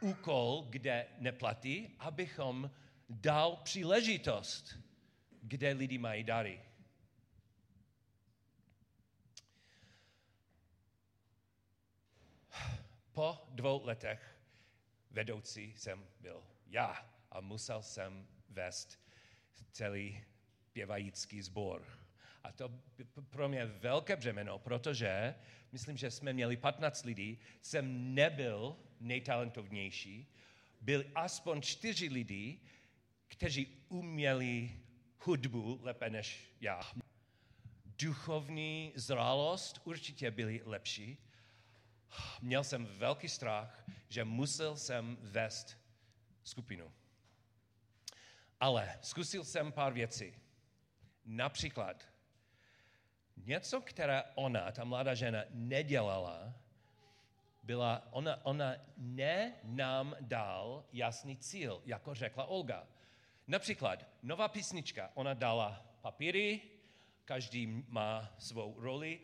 uh, 0.02 0.10
úkol, 0.10 0.68
kde 0.70 1.08
neplatí, 1.18 1.96
abychom 2.00 2.72
dal 3.10 3.56
příležitost, 3.56 4.80
kde 5.42 5.72
lidi 5.72 5.98
mají 5.98 6.24
dary. 6.24 6.62
Po 13.14 13.48
dvou 13.52 13.86
letech 13.86 14.31
vedoucí 15.12 15.74
jsem 15.78 16.06
byl 16.20 16.44
já 16.68 17.10
a 17.32 17.42
musel 17.42 17.82
jsem 17.82 18.28
vést 18.50 19.00
celý 19.72 20.24
pěvající 20.74 21.42
sbor. 21.42 21.88
A 22.44 22.52
to 22.52 22.70
pro 23.30 23.50
mě 23.50 23.66
velké 23.66 24.16
břemeno, 24.16 24.60
protože 24.60 25.36
myslím, 25.72 25.98
že 25.98 26.12
jsme 26.12 26.34
měli 26.34 26.58
15 26.58 27.06
lidí, 27.06 27.40
jsem 27.62 28.16
nebyl 28.16 28.76
nejtalentovnější, 29.00 30.34
byli 30.82 31.12
aspoň 31.16 31.62
čtyři 31.62 32.08
lidi, 32.08 32.60
kteří 33.28 33.68
uměli 33.90 34.80
hudbu 35.20 35.80
lépe 35.82 36.10
než 36.10 36.56
já. 36.62 36.82
Duchovní 37.86 38.94
zralost 38.96 39.82
určitě 39.84 40.32
byly 40.32 40.62
lepší, 40.66 41.18
měl 42.42 42.64
jsem 42.64 42.86
velký 42.86 43.30
strach, 43.30 43.86
že 44.12 44.24
musel 44.24 44.78
jsem 44.78 45.18
vést 45.22 45.78
skupinu. 46.44 46.92
Ale 48.60 49.00
zkusil 49.02 49.44
jsem 49.44 49.72
pár 49.72 49.94
věcí. 49.94 50.36
Například 51.26 52.04
něco, 53.38 53.82
které 53.82 54.24
ona, 54.36 54.72
ta 54.72 54.84
mladá 54.84 55.14
žena, 55.14 55.44
nedělala, 55.50 56.54
byla, 57.64 58.08
ona, 58.12 58.46
ona 58.46 58.76
ne 58.98 59.54
nám 59.64 60.16
dal 60.22 60.86
jasný 60.92 61.38
cíl, 61.38 61.82
jako 61.86 62.14
řekla 62.14 62.46
Olga. 62.46 62.88
Například 63.48 64.08
nová 64.24 64.48
písnička, 64.48 65.12
ona 65.14 65.34
dala 65.34 65.86
papíry, 66.02 66.62
každý 67.26 67.84
má 67.88 68.36
svou 68.38 68.76
roli. 68.80 69.20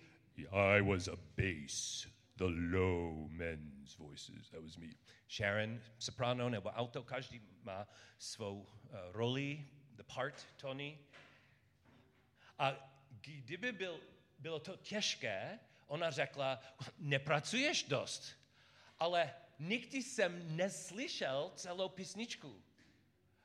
I 0.52 0.82
was 0.82 1.08
a 1.08 1.15
bass 1.15 2.08
the 2.38 2.47
low 2.47 3.28
men's 3.32 3.95
voices. 3.95 4.50
That 4.52 4.63
was 4.63 4.78
me. 4.78 4.88
Sharon, 5.30 5.82
soprano 5.97 6.50
nebo 6.50 6.78
alto, 6.78 7.04
každý 7.04 7.41
má 7.63 7.88
svou 8.17 8.62
uh, 8.62 8.67
roli, 9.12 9.65
the 9.95 10.04
part, 10.04 10.45
Tony. 10.58 11.00
A 12.60 12.73
kdyby 13.21 13.71
byl, 13.71 14.00
bylo 14.39 14.60
to 14.60 14.78
těžké, 14.78 15.60
ona 15.88 16.12
řekla, 16.12 16.62
nepracuješ 16.97 17.84
dost, 17.84 18.38
ale 19.00 19.34
nikdy 19.60 20.04
jsem 20.04 20.58
neslyšel 20.58 21.52
celou 21.56 21.89
písničku. 21.89 22.62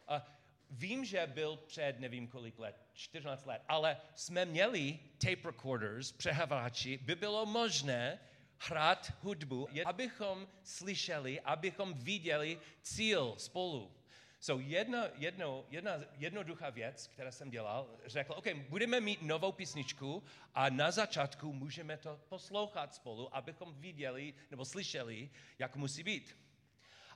A 0.08 0.26
vím, 0.70 1.04
že 1.04 1.26
byl 1.26 1.56
před 1.56 2.00
nevím 2.00 2.28
kolik 2.28 2.58
let, 2.58 2.86
14 2.94 3.46
let, 3.46 3.62
ale 3.68 3.96
jsme 4.14 4.44
měli 4.44 4.98
tape 5.18 5.42
recorders, 5.44 6.12
přehavači, 6.12 6.98
by 6.98 7.14
bylo 7.14 7.46
možné 7.46 8.20
hrát 8.68 9.12
hudbu, 9.22 9.68
abychom 9.84 10.48
slyšeli, 10.62 11.40
abychom 11.40 11.94
viděli 11.94 12.60
cíl 12.82 13.34
spolu. 13.38 13.92
So 14.40 14.64
jedna, 14.66 15.04
jedno, 15.14 15.64
jedna 15.70 15.92
jednoduchá 16.18 16.70
věc, 16.70 17.06
která 17.06 17.32
jsem 17.32 17.50
dělal, 17.50 17.90
řekl, 18.06 18.32
OK, 18.32 18.46
budeme 18.68 19.00
mít 19.00 19.22
novou 19.22 19.52
písničku 19.52 20.22
a 20.54 20.70
na 20.70 20.90
začátku 20.90 21.52
můžeme 21.52 21.96
to 21.96 22.20
poslouchat 22.28 22.94
spolu, 22.94 23.36
abychom 23.36 23.74
viděli 23.74 24.34
nebo 24.50 24.64
slyšeli, 24.64 25.30
jak 25.58 25.76
musí 25.76 26.02
být. 26.02 26.36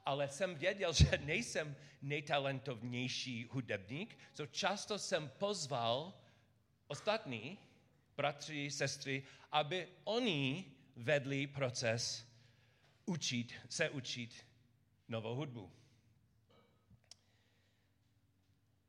Ale 0.04 0.28
jsem 0.28 0.54
věděl, 0.54 0.92
že 0.92 1.18
nejsem 1.24 1.76
nejtalentovnější 2.02 3.48
hudebník, 3.50 4.18
so 4.34 4.52
často 4.52 4.98
jsem 4.98 5.30
pozval 5.38 6.14
ostatní 6.86 7.58
bratři, 8.16 8.70
sestry, 8.70 9.22
aby 9.52 9.88
oni 10.04 10.75
vedli 10.96 11.46
proces 11.46 12.28
učit, 13.06 13.54
se 13.68 13.90
učit 13.90 14.46
novou 15.08 15.34
hudbu. 15.34 15.72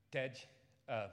Teď 0.10 0.50
uh, 1.08 1.12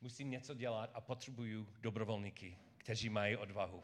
musím 0.00 0.30
něco 0.30 0.54
dělat 0.54 0.90
a 0.94 1.00
potřebuju 1.00 1.68
dobrovolníky, 1.80 2.56
kteří 2.76 3.08
mají 3.08 3.36
odvahu. 3.36 3.82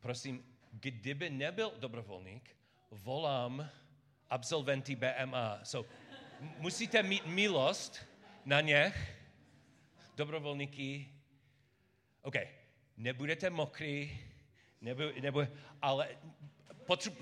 Prosím, 0.00 0.44
kdyby 0.72 1.30
nebyl 1.30 1.72
dobrovolník, 1.78 2.56
volám 2.90 3.70
absolventy 4.30 4.96
BMA. 4.96 5.60
So, 5.64 5.90
musíte 6.58 7.02
mít 7.02 7.26
milost 7.26 8.06
na 8.44 8.60
něch, 8.60 9.18
dobrovolníky. 10.16 11.08
OK, 12.22 12.34
nebudete 12.96 13.50
mokrý, 13.50 14.18
nebo, 14.82 15.02
nebo 15.20 15.46
ale 15.82 16.08
potřebu... 16.86 17.16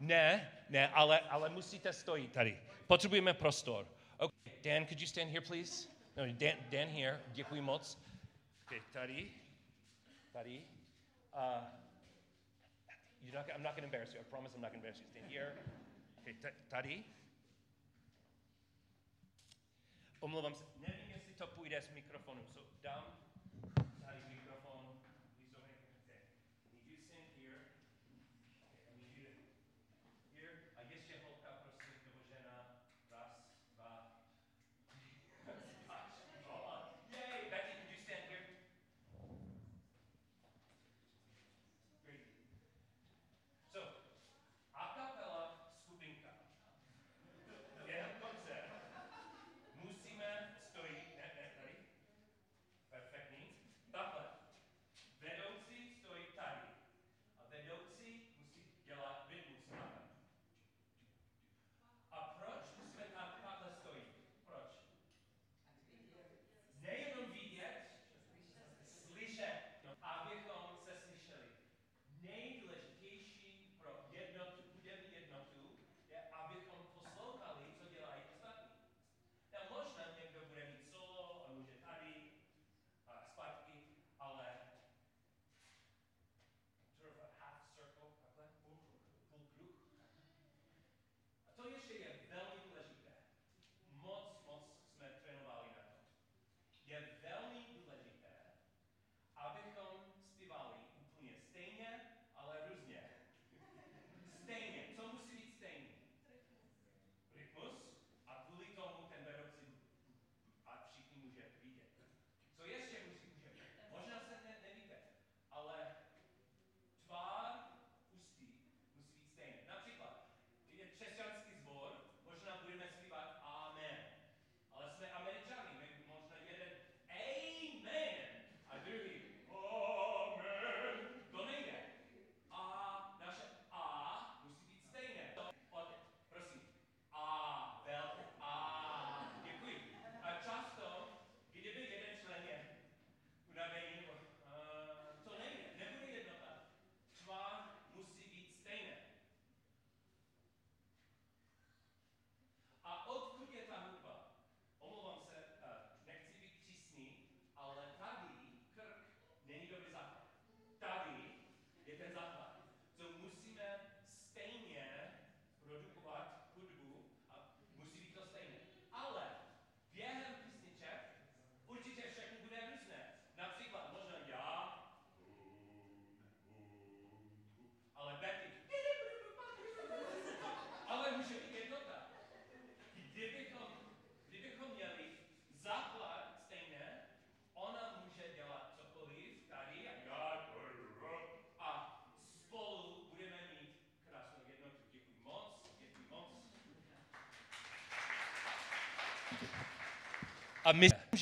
Ne, 0.00 0.52
ne, 0.68 0.88
ale, 0.88 1.20
ale 1.20 1.48
musíte 1.48 1.92
stojit 1.92 2.32
tady. 2.32 2.60
Potřebujeme 2.86 3.34
prostor. 3.34 3.88
Okay, 4.18 4.52
Dan, 4.62 4.86
could 4.86 5.00
you 5.00 5.06
stand 5.06 5.30
here, 5.30 5.40
please? 5.40 5.88
No, 6.16 6.26
Dan, 6.26 6.56
Dan 6.70 6.88
here. 6.88 7.22
Děkuji 7.28 7.60
moc. 7.60 7.98
Okay, 8.64 8.80
tady. 8.92 9.30
Tady. 10.32 10.64
Uh, 11.34 11.64
you're 13.22 13.38
not, 13.38 13.48
I'm 13.48 13.62
not 13.62 13.74
going 13.74 13.82
to 13.82 13.84
embarrass 13.84 14.14
you. 14.14 14.20
I 14.20 14.24
promise 14.24 14.54
I'm 14.54 14.62
not 14.62 14.72
going 14.72 14.82
to 14.82 14.88
embarrass 14.88 15.00
you. 15.00 15.10
Stand 15.10 15.32
here. 15.32 15.52
Okay, 16.18 16.34
tady. 16.68 17.04
Omlouvám 20.20 20.54
se. 20.54 20.64
Nevím, 20.76 21.10
jestli 21.10 21.34
to 21.34 21.46
půjde 21.46 21.82
z 21.82 21.90
mikrofonu. 21.90 22.44
So, 22.54 22.66
dám 22.82 23.21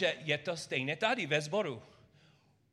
že 0.00 0.16
je 0.24 0.38
to 0.38 0.56
stejné 0.56 0.96
tady 0.96 1.26
ve 1.26 1.40
sboru. 1.40 1.82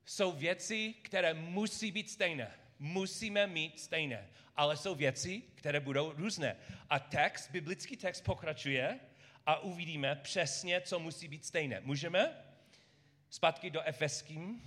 Jsou 0.06 0.32
věci, 0.32 0.94
které 1.02 1.34
musí 1.34 1.92
být 1.92 2.10
stejné. 2.10 2.52
Musíme 2.80 3.48
mít 3.48 3.80
stejné. 3.80 4.30
Ale 4.56 4.78
jsou 4.78 4.96
věci, 4.96 5.44
které 5.56 5.80
budou 5.80 6.12
různé. 6.12 6.56
A 6.90 7.00
text, 7.00 7.52
biblický 7.52 7.98
text 7.98 8.22
pokračuje 8.22 9.00
a 9.46 9.60
uvidíme 9.60 10.16
přesně, 10.16 10.82
co 10.82 11.00
musí 11.00 11.28
být 11.28 11.46
stejné. 11.46 11.82
Můžeme? 11.82 12.32
Zpátky 13.30 13.70
do 13.70 13.82
Efeským. 13.82 14.62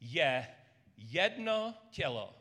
Je 0.00 0.48
jedno 0.96 1.74
tělo 1.90 2.34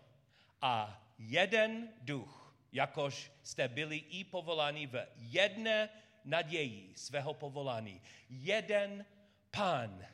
a 0.61 1.03
jeden 1.19 1.89
duch, 2.01 2.55
jakož 2.71 3.31
jste 3.43 3.67
byli 3.67 3.97
i 3.97 4.23
povoláni 4.23 4.87
v 4.87 5.07
jedné 5.15 5.89
naději 6.25 6.93
svého 6.95 7.33
povolání. 7.33 8.01
Jeden 8.29 9.05
pán, 9.51 10.05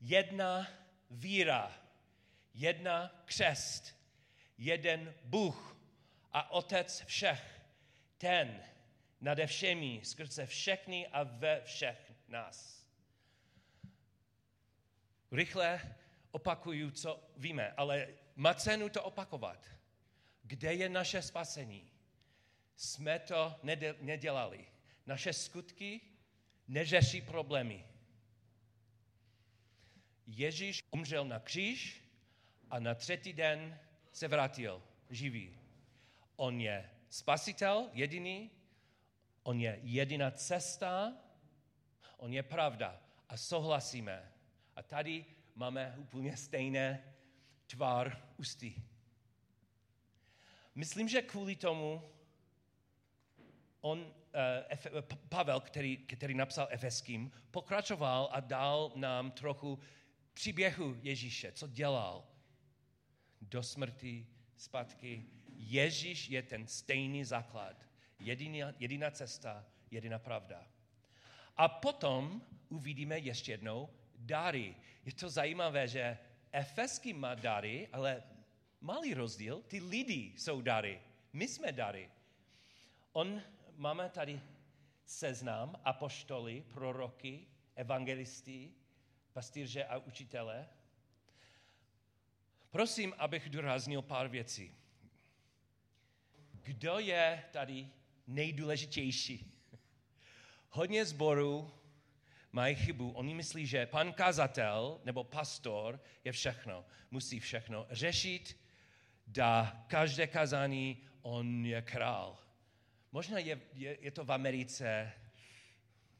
jedna 0.00 0.68
víra, 1.10 1.72
jedna 2.54 3.22
křest, 3.24 3.96
jeden 4.58 5.14
Bůh 5.24 5.76
a 6.32 6.50
Otec 6.50 7.04
všech, 7.04 7.60
ten 8.18 8.62
nade 9.20 9.46
všemi, 9.46 10.00
skrze 10.04 10.46
všechny 10.46 11.08
a 11.08 11.22
ve 11.22 11.60
všech 11.60 12.12
nás. 12.28 12.86
Rychle 15.32 15.96
opakuju, 16.30 16.90
co 16.90 17.30
víme, 17.36 17.72
ale 17.76 18.08
má 18.36 18.54
cenu 18.54 18.88
to 18.88 19.02
opakovat. 19.02 19.66
Kde 20.42 20.74
je 20.74 20.88
naše 20.88 21.22
spasení? 21.22 21.90
Jsme 22.76 23.18
to 23.18 23.60
nedělali. 24.00 24.66
Naše 25.08 25.32
skutky 25.32 26.00
neřeší 26.68 27.22
problémy. 27.22 27.84
Ježíš 30.26 30.84
umřel 30.90 31.24
na 31.24 31.40
kříž 31.40 32.04
a 32.70 32.78
na 32.78 32.94
třetí 32.94 33.32
den 33.32 33.78
se 34.12 34.28
vrátil 34.28 34.82
živý. 35.10 35.58
On 36.36 36.60
je 36.60 36.90
spasitel 37.08 37.90
jediný, 37.92 38.50
on 39.42 39.60
je 39.60 39.80
jediná 39.82 40.30
cesta, 40.30 41.16
on 42.16 42.32
je 42.32 42.42
pravda 42.42 43.02
a 43.28 43.36
souhlasíme. 43.36 44.32
A 44.76 44.82
tady 44.82 45.24
máme 45.54 45.94
úplně 45.98 46.36
stejné 46.36 47.14
tvar 47.66 48.32
ústy. 48.36 48.74
Myslím, 50.74 51.08
že 51.08 51.22
kvůli 51.22 51.56
tomu 51.56 52.12
on, 53.80 54.14
Pavel, 55.28 55.60
který, 55.60 55.96
který 55.96 56.34
napsal 56.34 56.68
Efeským, 56.70 57.32
pokračoval 57.50 58.28
a 58.32 58.40
dal 58.40 58.92
nám 58.94 59.30
trochu 59.30 59.78
příběhu 60.32 60.96
Ježíše, 61.02 61.52
co 61.52 61.68
dělal 61.68 62.24
do 63.40 63.62
smrti, 63.62 64.26
zpátky. 64.56 65.24
Ježíš 65.56 66.28
je 66.28 66.42
ten 66.42 66.66
stejný 66.66 67.24
základ, 67.24 67.88
jediná, 68.18 68.72
jediná 68.78 69.10
cesta, 69.10 69.66
jediná 69.90 70.18
pravda. 70.18 70.66
A 71.56 71.68
potom 71.68 72.42
uvidíme 72.68 73.18
ještě 73.18 73.52
jednou 73.52 73.88
dary. 74.14 74.76
Je 75.04 75.12
to 75.12 75.30
zajímavé, 75.30 75.88
že 75.88 76.18
Efeský 76.52 77.12
má 77.12 77.34
dary, 77.34 77.88
ale 77.92 78.22
malý 78.80 79.14
rozdíl, 79.14 79.62
ty 79.62 79.80
lidi 79.80 80.32
jsou 80.36 80.60
dary. 80.60 81.00
My 81.32 81.48
jsme 81.48 81.72
dary. 81.72 82.10
On, 83.12 83.42
máme 83.78 84.08
tady 84.08 84.40
seznam 85.04 85.80
apoštoly, 85.84 86.64
proroky, 86.68 87.46
evangelisty, 87.74 88.70
pastýře 89.32 89.84
a 89.84 89.98
učitele. 89.98 90.68
Prosím, 92.70 93.14
abych 93.18 93.50
důraznil 93.50 94.02
pár 94.02 94.28
věcí. 94.28 94.74
Kdo 96.52 96.98
je 96.98 97.44
tady 97.52 97.88
nejdůležitější? 98.26 99.52
Hodně 100.70 101.04
zborů 101.04 101.74
mají 102.52 102.74
chybu. 102.74 103.10
Oni 103.10 103.34
myslí, 103.34 103.66
že 103.66 103.86
pan 103.86 104.12
kazatel 104.12 105.00
nebo 105.04 105.24
pastor 105.24 106.00
je 106.24 106.32
všechno. 106.32 106.84
Musí 107.10 107.40
všechno 107.40 107.86
řešit, 107.90 108.60
dá 109.26 109.84
každé 109.88 110.26
kazání, 110.26 111.02
on 111.22 111.66
je 111.66 111.82
král. 111.82 112.47
Možná 113.12 113.38
je, 113.38 113.60
je, 113.72 113.98
je 114.00 114.10
to 114.10 114.24
v 114.24 114.32
Americe 114.32 115.12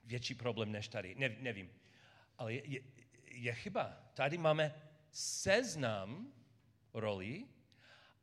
větší 0.05 0.35
problém 0.35 0.73
než 0.73 0.89
tady, 0.89 1.15
ne, 1.15 1.29
nevím. 1.29 1.71
Ale 2.39 2.55
je, 2.55 2.67
je, 2.67 2.81
je 3.27 3.55
chyba. 3.55 4.11
Tady 4.15 4.39
máme 4.39 4.75
seznam 5.11 6.33
roli 6.95 7.47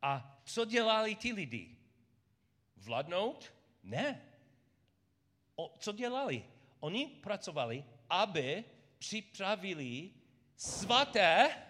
a 0.02 0.42
co 0.44 0.64
dělali 0.64 1.14
ti 1.14 1.32
lidi? 1.32 1.76
Vladnout? 2.76 3.52
Ne. 3.82 4.22
O, 5.56 5.76
co 5.78 5.92
dělali? 5.92 6.44
Oni 6.80 7.06
pracovali, 7.06 7.84
aby 8.10 8.64
připravili 8.98 10.10
svaté 10.56 11.62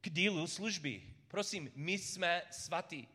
k 0.00 0.10
dílu 0.10 0.46
služby. 0.46 1.14
Prosím, 1.28 1.72
my 1.74 1.92
jsme 1.92 2.42
svatí. 2.50 3.08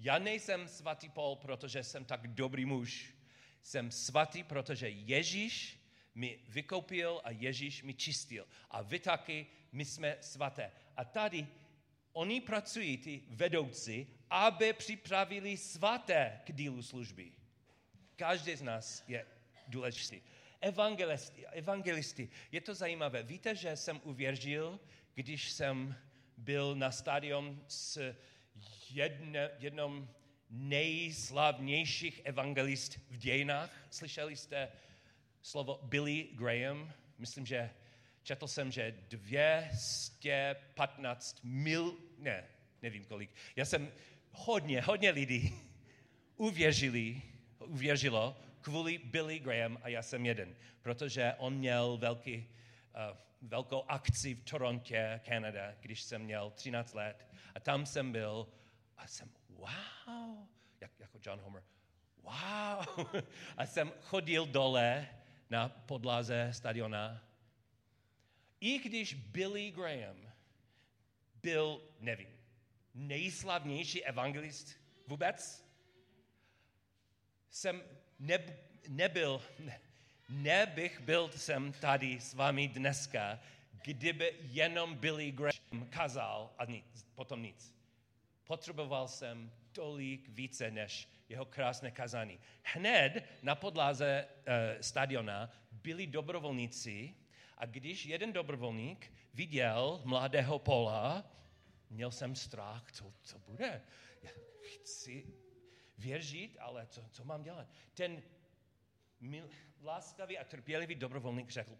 Já 0.00 0.18
nejsem 0.18 0.68
svatý 0.68 1.08
Paul, 1.08 1.36
protože 1.36 1.84
jsem 1.84 2.04
tak 2.04 2.28
dobrý 2.28 2.64
muž. 2.64 3.14
Jsem 3.62 3.90
svatý, 3.90 4.42
protože 4.42 4.88
Ježíš 4.88 5.80
mi 6.14 6.38
vykoupil 6.48 7.20
a 7.24 7.30
Ježíš 7.30 7.82
mi 7.82 7.94
čistil. 7.94 8.46
A 8.70 8.82
vy 8.82 8.98
taky, 8.98 9.46
my 9.72 9.84
jsme 9.84 10.16
svaté. 10.20 10.72
A 10.96 11.04
tady 11.04 11.46
oni 12.12 12.40
pracují, 12.40 12.98
ty 12.98 13.22
vedoucí, 13.28 14.06
aby 14.30 14.72
připravili 14.72 15.56
svaté 15.56 16.40
k 16.44 16.52
dílu 16.52 16.82
služby. 16.82 17.32
Každý 18.16 18.56
z 18.56 18.62
nás 18.62 19.04
je 19.08 19.26
důležitý. 19.68 20.22
Evangelisty, 20.60 21.46
evangelisty. 21.46 22.28
Je 22.52 22.60
to 22.60 22.74
zajímavé. 22.74 23.22
Víte, 23.22 23.54
že 23.54 23.76
jsem 23.76 24.00
uvěřil, 24.04 24.80
když 25.14 25.50
jsem 25.50 25.96
byl 26.36 26.74
na 26.74 26.90
stadion 26.90 27.64
s 27.68 28.14
jedne, 28.90 29.50
jednom 29.58 30.08
nejslavnějších 30.50 32.20
evangelist 32.24 32.98
v 33.10 33.16
dějinách. 33.16 33.70
Slyšeli 33.90 34.36
jste 34.36 34.68
slovo 35.42 35.80
Billy 35.82 36.28
Graham? 36.32 36.92
Myslím, 37.18 37.46
že 37.46 37.70
četl 38.22 38.46
jsem, 38.46 38.72
že 38.72 38.94
215 39.08 41.40
mil, 41.42 41.96
ne, 42.18 42.44
nevím 42.82 43.04
kolik. 43.04 43.30
Já 43.56 43.64
jsem 43.64 43.92
hodně, 44.30 44.80
hodně 44.80 45.10
lidí 45.10 45.54
uvěřili, 46.36 47.22
uvěřilo 47.58 48.36
kvůli 48.60 48.98
Billy 48.98 49.38
Graham 49.38 49.78
a 49.82 49.88
já 49.88 50.02
jsem 50.02 50.26
jeden, 50.26 50.56
protože 50.82 51.34
on 51.38 51.54
měl 51.54 51.96
velký, 51.96 52.36
uh, 52.36 52.44
velkou 53.42 53.84
akci 53.88 54.34
v 54.34 54.42
Torontě, 54.42 55.20
Kanada, 55.24 55.74
když 55.80 56.02
jsem 56.02 56.22
měl 56.22 56.50
13 56.50 56.94
let 56.94 57.27
a 57.58 57.60
tam 57.60 57.86
jsem 57.86 58.12
byl 58.12 58.48
a 58.96 59.06
jsem, 59.06 59.30
wow, 59.48 60.46
jak, 60.80 60.90
jako 60.98 61.18
John 61.26 61.40
Homer, 61.40 61.62
wow. 62.22 63.06
A 63.56 63.66
jsem 63.66 63.92
chodil 64.00 64.46
dole 64.46 65.08
na 65.50 65.68
podlaze 65.68 66.50
stadiona. 66.52 67.24
I 68.60 68.78
když 68.78 69.14
Billy 69.14 69.70
Graham 69.70 70.32
byl, 71.42 71.82
nevím, 72.00 72.28
nejslavnější 72.94 74.04
evangelist 74.04 74.76
vůbec, 75.06 75.66
jsem 77.50 77.82
ne, 78.18 78.38
nebyl, 78.88 79.42
ne, 79.58 79.80
nebych 80.28 81.00
byl 81.00 81.30
jsem 81.36 81.72
tady 81.72 82.20
s 82.20 82.34
vámi 82.34 82.68
dneska, 82.68 83.40
kdyby 83.82 84.36
jenom 84.40 84.94
Billy 84.94 85.32
Graham 85.32 85.86
kazal 85.90 86.54
a 86.58 86.64
nic, 86.64 87.06
potom 87.14 87.42
nic. 87.42 87.74
Potřeboval 88.44 89.08
jsem 89.08 89.52
tolik 89.72 90.28
více 90.28 90.70
než 90.70 91.08
jeho 91.28 91.44
krásné 91.44 91.90
kazání. 91.90 92.40
Hned 92.62 93.24
na 93.42 93.54
podlaze 93.54 94.28
uh, 94.28 94.80
stadiona 94.80 95.50
byli 95.72 96.06
dobrovolníci 96.06 97.14
a 97.58 97.66
když 97.66 98.06
jeden 98.06 98.32
dobrovolník 98.32 99.12
viděl 99.34 100.00
mladého 100.04 100.58
Pola, 100.58 101.24
měl 101.90 102.10
jsem 102.10 102.34
strach, 102.34 102.92
co, 102.92 103.12
co 103.22 103.38
bude. 103.38 103.82
Já 104.22 104.30
chci 104.62 105.26
věřit, 105.98 106.56
ale 106.60 106.86
co, 106.86 107.08
co 107.10 107.24
mám 107.24 107.42
dělat? 107.42 107.66
Ten 107.94 108.22
mil, 109.20 109.48
láskavý 109.82 110.38
a 110.38 110.44
trpělivý 110.44 110.94
dobrovolník 110.94 111.50
řekl, 111.50 111.78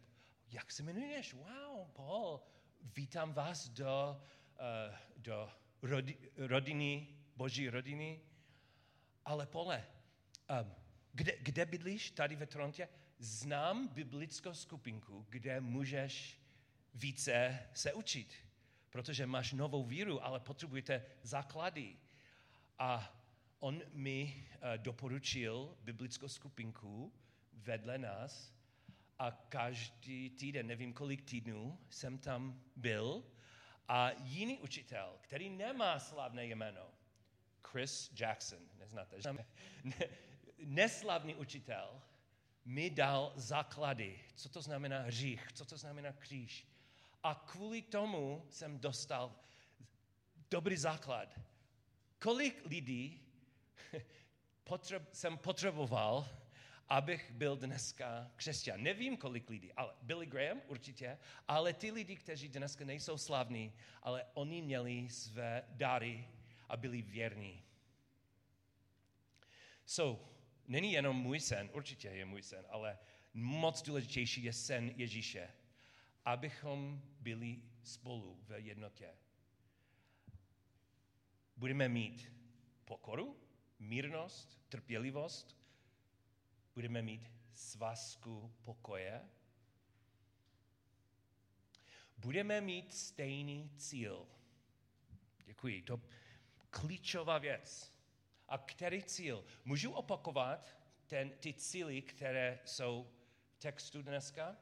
jak 0.50 0.72
se 0.72 0.82
jmenuješ? 0.82 1.34
Wow, 1.34 1.88
Paul, 1.92 2.40
vítám 2.80 3.32
vás 3.32 3.68
do, 3.68 4.22
uh, 4.90 4.96
do 5.16 5.50
rodi, 5.82 6.18
rodiny, 6.36 7.08
boží 7.36 7.70
rodiny. 7.70 8.20
Ale 9.24 9.46
Pole, 9.46 9.86
um, 10.62 10.74
kde, 11.12 11.36
kde 11.40 11.66
bydlíš? 11.66 12.10
Tady 12.10 12.36
ve 12.36 12.46
Torontě? 12.46 12.88
Znám 13.18 13.88
biblickou 13.88 14.54
skupinku, 14.54 15.26
kde 15.28 15.60
můžeš 15.60 16.40
více 16.94 17.58
se 17.74 17.92
učit, 17.92 18.34
protože 18.90 19.26
máš 19.26 19.52
novou 19.52 19.84
víru, 19.84 20.24
ale 20.24 20.40
potřebujete 20.40 21.04
základy. 21.22 21.96
A 22.78 23.16
on 23.58 23.82
mi 23.92 24.46
uh, 24.52 24.82
doporučil 24.82 25.76
biblickou 25.82 26.28
skupinku 26.28 27.12
vedle 27.52 27.98
nás 27.98 28.57
a 29.18 29.30
každý 29.30 30.30
týden, 30.30 30.66
nevím 30.66 30.92
kolik 30.92 31.22
týdnů, 31.22 31.78
jsem 31.90 32.18
tam 32.18 32.62
byl 32.76 33.24
a 33.88 34.10
jiný 34.10 34.58
učitel, 34.58 35.18
který 35.20 35.50
nemá 35.50 35.98
slavné 35.98 36.46
jméno, 36.46 36.90
Chris 37.62 38.12
Jackson, 38.20 38.58
neznáte, 38.78 39.20
že? 39.20 39.30
neslavný 40.58 41.34
učitel, 41.34 42.02
mi 42.64 42.90
dal 42.90 43.32
základy, 43.36 44.20
co 44.34 44.48
to 44.48 44.62
znamená 44.62 45.02
hřích, 45.02 45.52
co 45.52 45.64
to 45.64 45.76
znamená 45.76 46.12
kříž. 46.12 46.66
A 47.22 47.34
kvůli 47.34 47.82
tomu 47.82 48.46
jsem 48.50 48.78
dostal 48.78 49.34
dobrý 50.50 50.76
základ. 50.76 51.40
Kolik 52.18 52.66
lidí 52.66 53.26
potřeb, 54.64 55.08
jsem 55.12 55.38
potřeboval, 55.38 56.28
abych 56.88 57.30
byl 57.32 57.56
dneska 57.56 58.30
křesťan. 58.36 58.82
Nevím, 58.82 59.16
kolik 59.16 59.50
lidí, 59.50 59.72
ale 59.72 59.94
Billy 60.02 60.26
Graham 60.26 60.62
určitě, 60.66 61.18
ale 61.48 61.72
ty 61.72 61.90
lidi, 61.90 62.16
kteří 62.16 62.48
dneska 62.48 62.84
nejsou 62.84 63.18
slavní, 63.18 63.72
ale 64.02 64.26
oni 64.34 64.62
měli 64.62 65.08
své 65.10 65.64
dary 65.68 66.28
a 66.68 66.76
byli 66.76 67.02
věrní. 67.02 67.64
So, 69.86 70.28
není 70.66 70.92
jenom 70.92 71.16
můj 71.16 71.40
sen, 71.40 71.70
určitě 71.72 72.08
je 72.08 72.24
můj 72.24 72.42
sen, 72.42 72.64
ale 72.68 72.98
moc 73.34 73.82
důležitější 73.82 74.44
je 74.44 74.52
sen 74.52 74.92
Ježíše, 74.96 75.48
abychom 76.24 77.02
byli 77.20 77.62
spolu 77.82 78.38
v 78.42 78.50
jednotě. 78.56 79.14
Budeme 81.56 81.88
mít 81.88 82.32
pokoru, 82.84 83.36
mírnost, 83.78 84.60
trpělivost, 84.68 85.57
budeme 86.78 87.02
mít 87.02 87.30
svazku 87.52 88.54
pokoje, 88.64 89.28
budeme 92.16 92.60
mít 92.60 92.94
stejný 92.94 93.70
cíl. 93.76 94.28
Děkuji. 95.44 95.82
To 95.82 96.00
klíčová 96.70 97.38
věc. 97.38 97.92
A 98.48 98.58
který 98.58 99.02
cíl? 99.02 99.44
Můžu 99.64 99.92
opakovat 99.92 100.76
ten, 101.06 101.30
ty 101.30 101.54
cíly, 101.54 102.02
které 102.02 102.58
jsou 102.64 103.10
v 103.52 103.58
textu 103.58 104.02
dneska? 104.02 104.56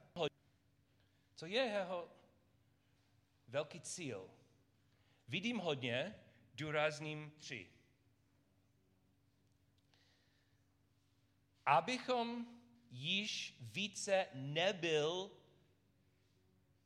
Co 1.34 1.46
je 1.46 1.62
jeho 1.62 2.08
velký 3.48 3.80
cíl? 3.80 4.30
Vidím 5.28 5.58
hodně, 5.58 6.14
důrazním 6.54 7.32
tři. 7.36 7.75
Abychom 11.66 12.46
již 12.90 13.56
více 13.60 14.26
nebyl 14.34 15.30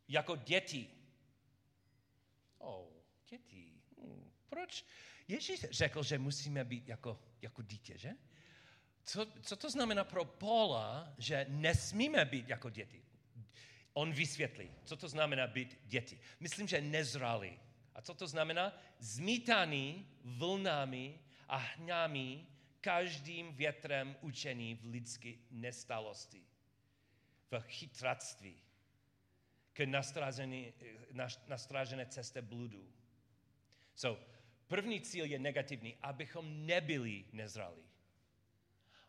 jako 0.08 0.36
děti. 0.36 0.90
Oh, 2.58 2.88
děti. 3.28 3.72
Hmm, 4.02 4.32
proč? 4.48 4.84
Ježíš 5.28 5.60
řekl, 5.70 6.02
že 6.02 6.18
musíme 6.18 6.64
být 6.64 6.88
jako, 6.88 7.20
jako 7.42 7.62
dítě, 7.62 7.98
že? 7.98 8.10
Co, 9.04 9.26
co 9.42 9.56
to 9.56 9.70
znamená 9.70 10.04
pro 10.04 10.24
Paula, 10.24 11.14
že 11.18 11.46
nesmíme 11.48 12.24
být 12.24 12.48
jako 12.48 12.70
děti? 12.70 13.04
On 13.92 14.12
vysvětlí, 14.12 14.70
co 14.84 14.96
to 14.96 15.08
znamená 15.08 15.46
být 15.46 15.78
děti. 15.84 16.20
Myslím, 16.40 16.68
že 16.68 16.80
nezralý. 16.80 17.58
A 17.94 18.02
co 18.02 18.14
to 18.14 18.26
znamená? 18.26 18.78
Zmítaný 18.98 20.08
vlnami 20.24 21.18
a 21.48 21.56
hňami 21.56 22.46
každým 22.80 23.54
větrem 23.54 24.16
učení 24.20 24.74
v 24.74 24.84
lidské 24.84 25.32
nestalosti, 25.50 26.44
v 27.50 27.60
chytractví, 27.60 28.62
k 29.72 29.80
nastražené 31.46 32.06
cestě 32.06 32.42
bludu. 32.42 32.92
So, 33.94 34.30
První 34.70 35.00
cíl 35.00 35.24
je 35.24 35.38
negativní, 35.38 35.96
abychom 36.02 36.66
nebyli 36.66 37.24
nezralí. 37.32 37.82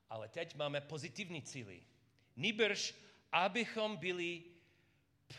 Ale 0.09 0.27
teď 0.27 0.55
máme 0.55 0.81
pozitivní 0.81 1.41
cíly. 1.41 1.83
Nýbrž, 2.35 2.95
abychom 3.31 3.97
byli 3.97 4.43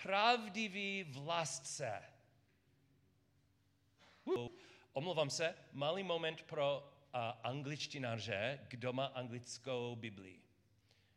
pravdiví 0.02 1.04
vlastce. 1.04 2.02
Omlouvám 4.92 5.30
se, 5.30 5.54
malý 5.72 6.02
moment 6.02 6.42
pro 6.42 6.91
angličtináře, 7.42 8.66
kdo 8.68 8.92
má 8.92 9.06
anglickou 9.06 9.96
Biblii. 9.96 10.42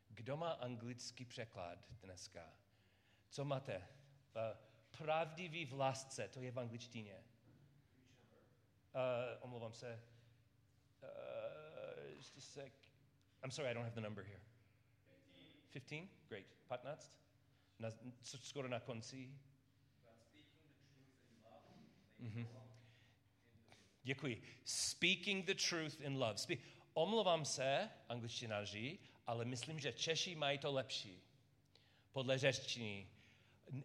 Kdo 0.09 0.37
má 0.37 0.51
anglický 0.51 1.25
překlad 1.25 1.91
dneska? 2.01 2.53
Co 3.29 3.45
máte? 3.45 3.77
Uh, 3.77 3.83
pravdivý 4.97 5.65
vlastce, 5.65 6.27
to 6.27 6.41
je 6.41 6.51
v 6.51 6.59
angličtině. 6.59 7.23
Uh, 8.93 9.01
omlouvám 9.39 9.73
se. 9.73 10.03
Uh, 11.03 12.15
just 12.15 12.37
a 12.37 12.41
sec. 12.41 12.73
I'm 13.43 13.51
sorry, 13.51 13.71
I 13.71 13.73
don't 13.73 13.83
have 13.83 13.95
the 13.95 14.01
number 14.01 14.23
here. 14.23 14.41
15? 15.71 16.09
Great. 16.27 16.47
15? 16.67 17.11
Na, 17.79 17.89
skoro 18.21 18.67
na 18.67 18.79
konci. 18.79 19.39
Mm-hmm. 22.19 22.64
Děkuji. 24.05 24.41
Speaking 24.65 25.45
the 25.45 25.53
truth 25.69 26.01
in 26.01 26.17
love. 26.17 26.33
Spe- 26.33 26.57
Omlouvám 26.93 27.45
se, 27.45 27.89
angličtináři, 28.09 28.99
ale 29.27 29.45
myslím, 29.45 29.79
že 29.79 29.93
Češi 29.93 30.35
mají 30.35 30.57
to 30.57 30.71
lepší. 30.71 31.21
Podle 32.11 32.37
řečtiny. 32.37 33.07
Uh, 33.69 33.81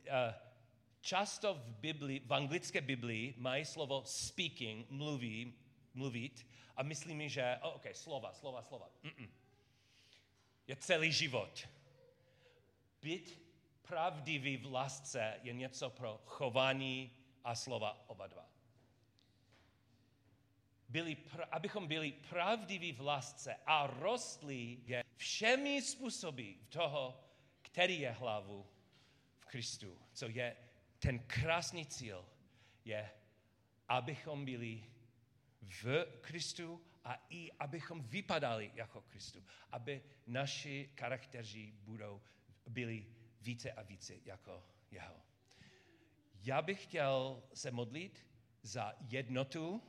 často 1.00 1.54
v, 1.54 1.74
Bibli, 1.74 2.20
v 2.20 2.32
anglické 2.32 2.80
Biblii 2.80 3.34
mají 3.36 3.64
slovo 3.64 4.02
speaking, 4.04 4.90
mluví, 4.90 5.54
mluvit 5.94 6.46
a 6.76 6.82
myslí 6.82 7.14
mi, 7.14 7.28
že, 7.28 7.58
oh, 7.62 7.74
ok, 7.74 7.86
slova, 7.92 8.32
slova, 8.32 8.62
slova. 8.62 8.90
Mm-mm. 9.04 9.28
Je 10.66 10.76
celý 10.76 11.12
život. 11.12 11.68
Být 13.02 13.42
pravdivý 13.82 14.56
v 14.56 14.72
lásce 14.72 15.40
je 15.42 15.52
něco 15.52 15.90
pro 15.90 16.20
chování 16.24 17.10
a 17.44 17.54
slova 17.54 18.04
oba 18.08 18.26
dva. 18.26 18.59
Byli, 20.90 21.16
abychom 21.50 21.86
byli 21.86 22.12
pravdiví 22.12 22.92
v 22.92 23.00
lásce 23.00 23.56
a 23.66 23.86
rostli 23.86 24.78
všemi 25.16 25.82
způsoby 25.82 26.52
toho, 26.68 27.24
který 27.62 28.00
je 28.00 28.10
hlavu 28.10 28.66
v 29.38 29.44
Kristu, 29.44 29.98
co 30.12 30.28
je 30.28 30.56
ten 30.98 31.18
krásný 31.18 31.86
cíl 31.86 32.28
je, 32.84 33.10
abychom 33.88 34.44
byli 34.44 34.84
v 35.62 36.06
Kristu 36.20 36.82
a 37.04 37.26
i 37.30 37.52
abychom 37.52 38.02
vypadali 38.02 38.72
jako 38.74 39.00
Kristu. 39.00 39.44
Aby 39.70 40.02
naši 40.26 40.90
charakteři 40.98 41.72
budou, 41.72 42.22
byli 42.66 43.06
více 43.40 43.72
a 43.72 43.82
více 43.82 44.14
jako 44.24 44.66
jeho. 44.90 45.16
Já 46.42 46.62
bych 46.62 46.82
chtěl 46.82 47.42
se 47.54 47.70
modlit 47.70 48.26
za 48.62 48.94
jednotu 49.00 49.82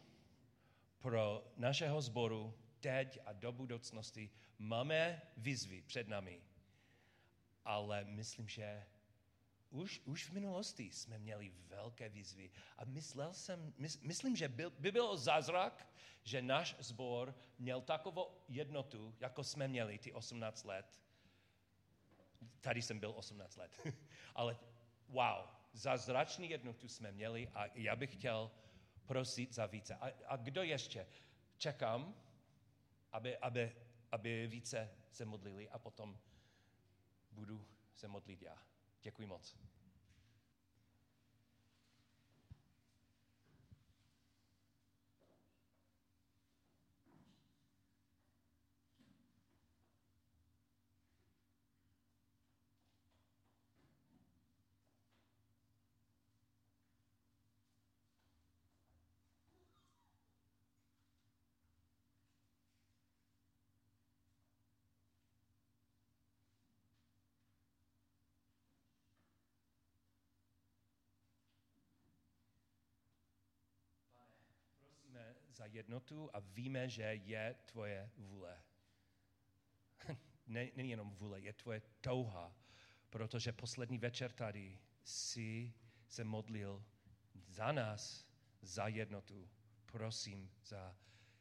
pro 1.02 1.44
našeho 1.58 2.02
sboru 2.02 2.54
teď 2.80 3.20
a 3.26 3.34
do 3.34 3.52
budoucnosti. 3.52 4.30
Máme 4.60 5.22
výzvy 5.38 5.82
před 5.82 6.08
nami, 6.08 6.42
ale 7.66 8.04
myslím, 8.04 8.50
že 8.50 8.86
už, 9.70 10.02
už 10.06 10.30
v 10.30 10.34
minulosti 10.34 10.84
jsme 10.84 11.20
měli 11.20 11.52
velké 11.68 12.10
výzvy 12.10 12.52
a 12.78 12.86
myslel 12.86 13.34
jsem, 13.34 13.74
mys, 13.78 14.02
myslím, 14.02 14.36
že 14.36 14.48
byl, 14.50 14.70
by 14.70 14.92
bylo 14.92 15.18
zázrak, 15.18 15.88
že 16.24 16.42
náš 16.42 16.76
sbor 16.80 17.36
měl 17.60 17.82
takovou 17.82 18.44
jednotu, 18.48 19.16
jako 19.20 19.44
jsme 19.44 19.68
měli 19.68 19.98
ty 19.98 20.14
18 20.14 20.66
let. 20.66 21.02
Tady 22.62 22.82
jsem 22.82 23.00
byl 23.00 23.14
18 23.16 23.58
let. 23.58 23.80
Ale 24.36 24.58
wow, 25.08 25.48
zázračný 25.74 26.50
jednotu 26.50 26.88
jsme 26.88 27.12
měli 27.12 27.48
a 27.48 27.66
já 27.74 27.96
bych 27.96 28.14
chtěl 28.14 28.52
prosit 29.12 29.54
za 29.54 29.66
více. 29.66 29.96
A, 29.96 30.12
a 30.28 30.36
kdo 30.36 30.64
ještě? 30.64 31.08
Čekám, 31.58 32.16
aby, 33.12 33.38
aby, 33.38 33.76
aby 34.12 34.48
více 34.48 34.90
se 35.12 35.26
modlili 35.26 35.70
a 35.70 35.80
potom 35.80 36.20
budu 37.32 37.66
se 37.94 38.08
modlit 38.08 38.42
já. 38.42 38.58
Děkuji 39.02 39.28
moc. 39.28 39.58
Za 75.54 75.66
jednotu 75.66 76.30
a 76.34 76.40
víme, 76.40 76.90
že 76.90 77.04
je 77.04 77.56
tvoje 77.66 78.12
vůle. 78.18 78.64
Není 80.48 80.90
jenom 80.90 81.10
vůle, 81.10 81.40
je 81.40 81.54
tvoje 81.54 81.82
touha, 82.02 82.56
protože 83.10 83.52
poslední 83.52 83.98
večer 83.98 84.32
tady 84.32 84.80
si 85.04 85.74
se 86.08 86.24
modlil 86.24 86.86
za 87.34 87.72
nás, 87.72 88.28
za 88.62 88.88
jednotu. 88.88 89.50
Prosím, 89.86 90.52
za 90.64 90.96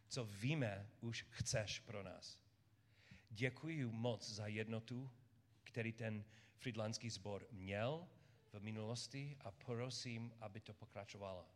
co 0.09 0.25
víme, 0.25 0.91
už 1.01 1.27
chceš 1.31 1.81
pro 1.81 2.03
nás. 2.03 2.39
Děkuji 3.31 3.87
moc 3.87 4.31
za 4.31 4.47
jednotu, 4.47 5.11
který 5.65 5.93
ten 5.93 6.25
fridlanský 6.57 7.11
sbor 7.11 7.47
měl 7.51 8.09
v 8.53 8.61
minulosti 8.61 9.37
a 9.41 9.51
prosím, 9.51 10.33
aby 10.41 10.61
to 10.61 10.75
pokračovalo. 10.75 11.49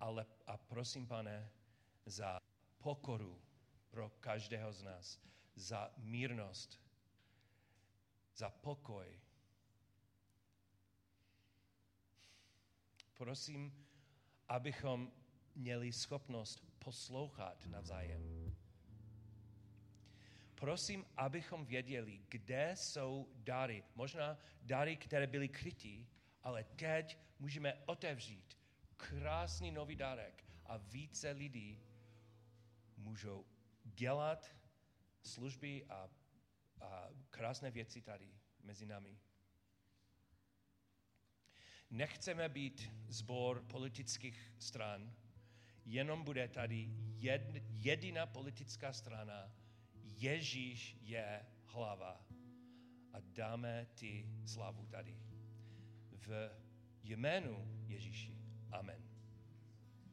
Ale 0.00 0.26
a 0.46 0.56
prosím, 0.56 1.06
pane, 1.06 1.50
za 2.06 2.40
pokoru 2.78 3.42
pro 3.90 4.10
každého 4.10 4.72
z 4.72 4.82
nás, 4.82 5.20
za 5.54 5.94
mírnost, 5.96 6.80
za 8.36 8.50
pokoj. 8.50 9.20
Prosím, 13.14 13.86
abychom 14.48 15.12
měli 15.54 15.92
schopnost 15.92 16.64
poslouchat 16.78 17.66
navzájem. 17.66 18.56
Prosím, 20.54 21.06
abychom 21.16 21.66
věděli, 21.66 22.20
kde 22.28 22.72
jsou 22.76 23.28
dary. 23.34 23.84
Možná 23.94 24.38
dary, 24.62 24.96
které 24.96 25.26
byly 25.26 25.48
krytí, 25.48 26.08
ale 26.42 26.64
teď 26.64 27.18
můžeme 27.38 27.74
otevřít 27.86 28.58
krásný 28.96 29.70
nový 29.72 29.96
dárek 29.96 30.44
a 30.66 30.76
více 30.76 31.30
lidí 31.30 31.82
můžou 33.04 33.46
dělat 33.84 34.56
služby 35.22 35.84
a, 35.84 36.10
a 36.80 37.08
krásné 37.30 37.70
věci 37.70 38.02
tady 38.02 38.34
mezi 38.62 38.86
námi. 38.86 39.18
Nechceme 41.90 42.48
být 42.48 42.92
zbor 43.08 43.62
politických 43.62 44.52
stran, 44.58 45.14
jenom 45.84 46.24
bude 46.24 46.48
tady 46.48 46.88
jed, 47.16 47.62
jediná 47.68 48.26
politická 48.26 48.92
strana, 48.92 49.52
Ježíš 50.02 50.96
je 51.00 51.46
hlava 51.66 52.26
a 53.12 53.20
dáme 53.20 53.86
ty 53.94 54.28
slavu 54.46 54.86
tady. 54.86 55.20
V 56.10 56.50
jménu 57.02 57.84
Ježíši. 57.86 58.38
Amen. 58.72 59.13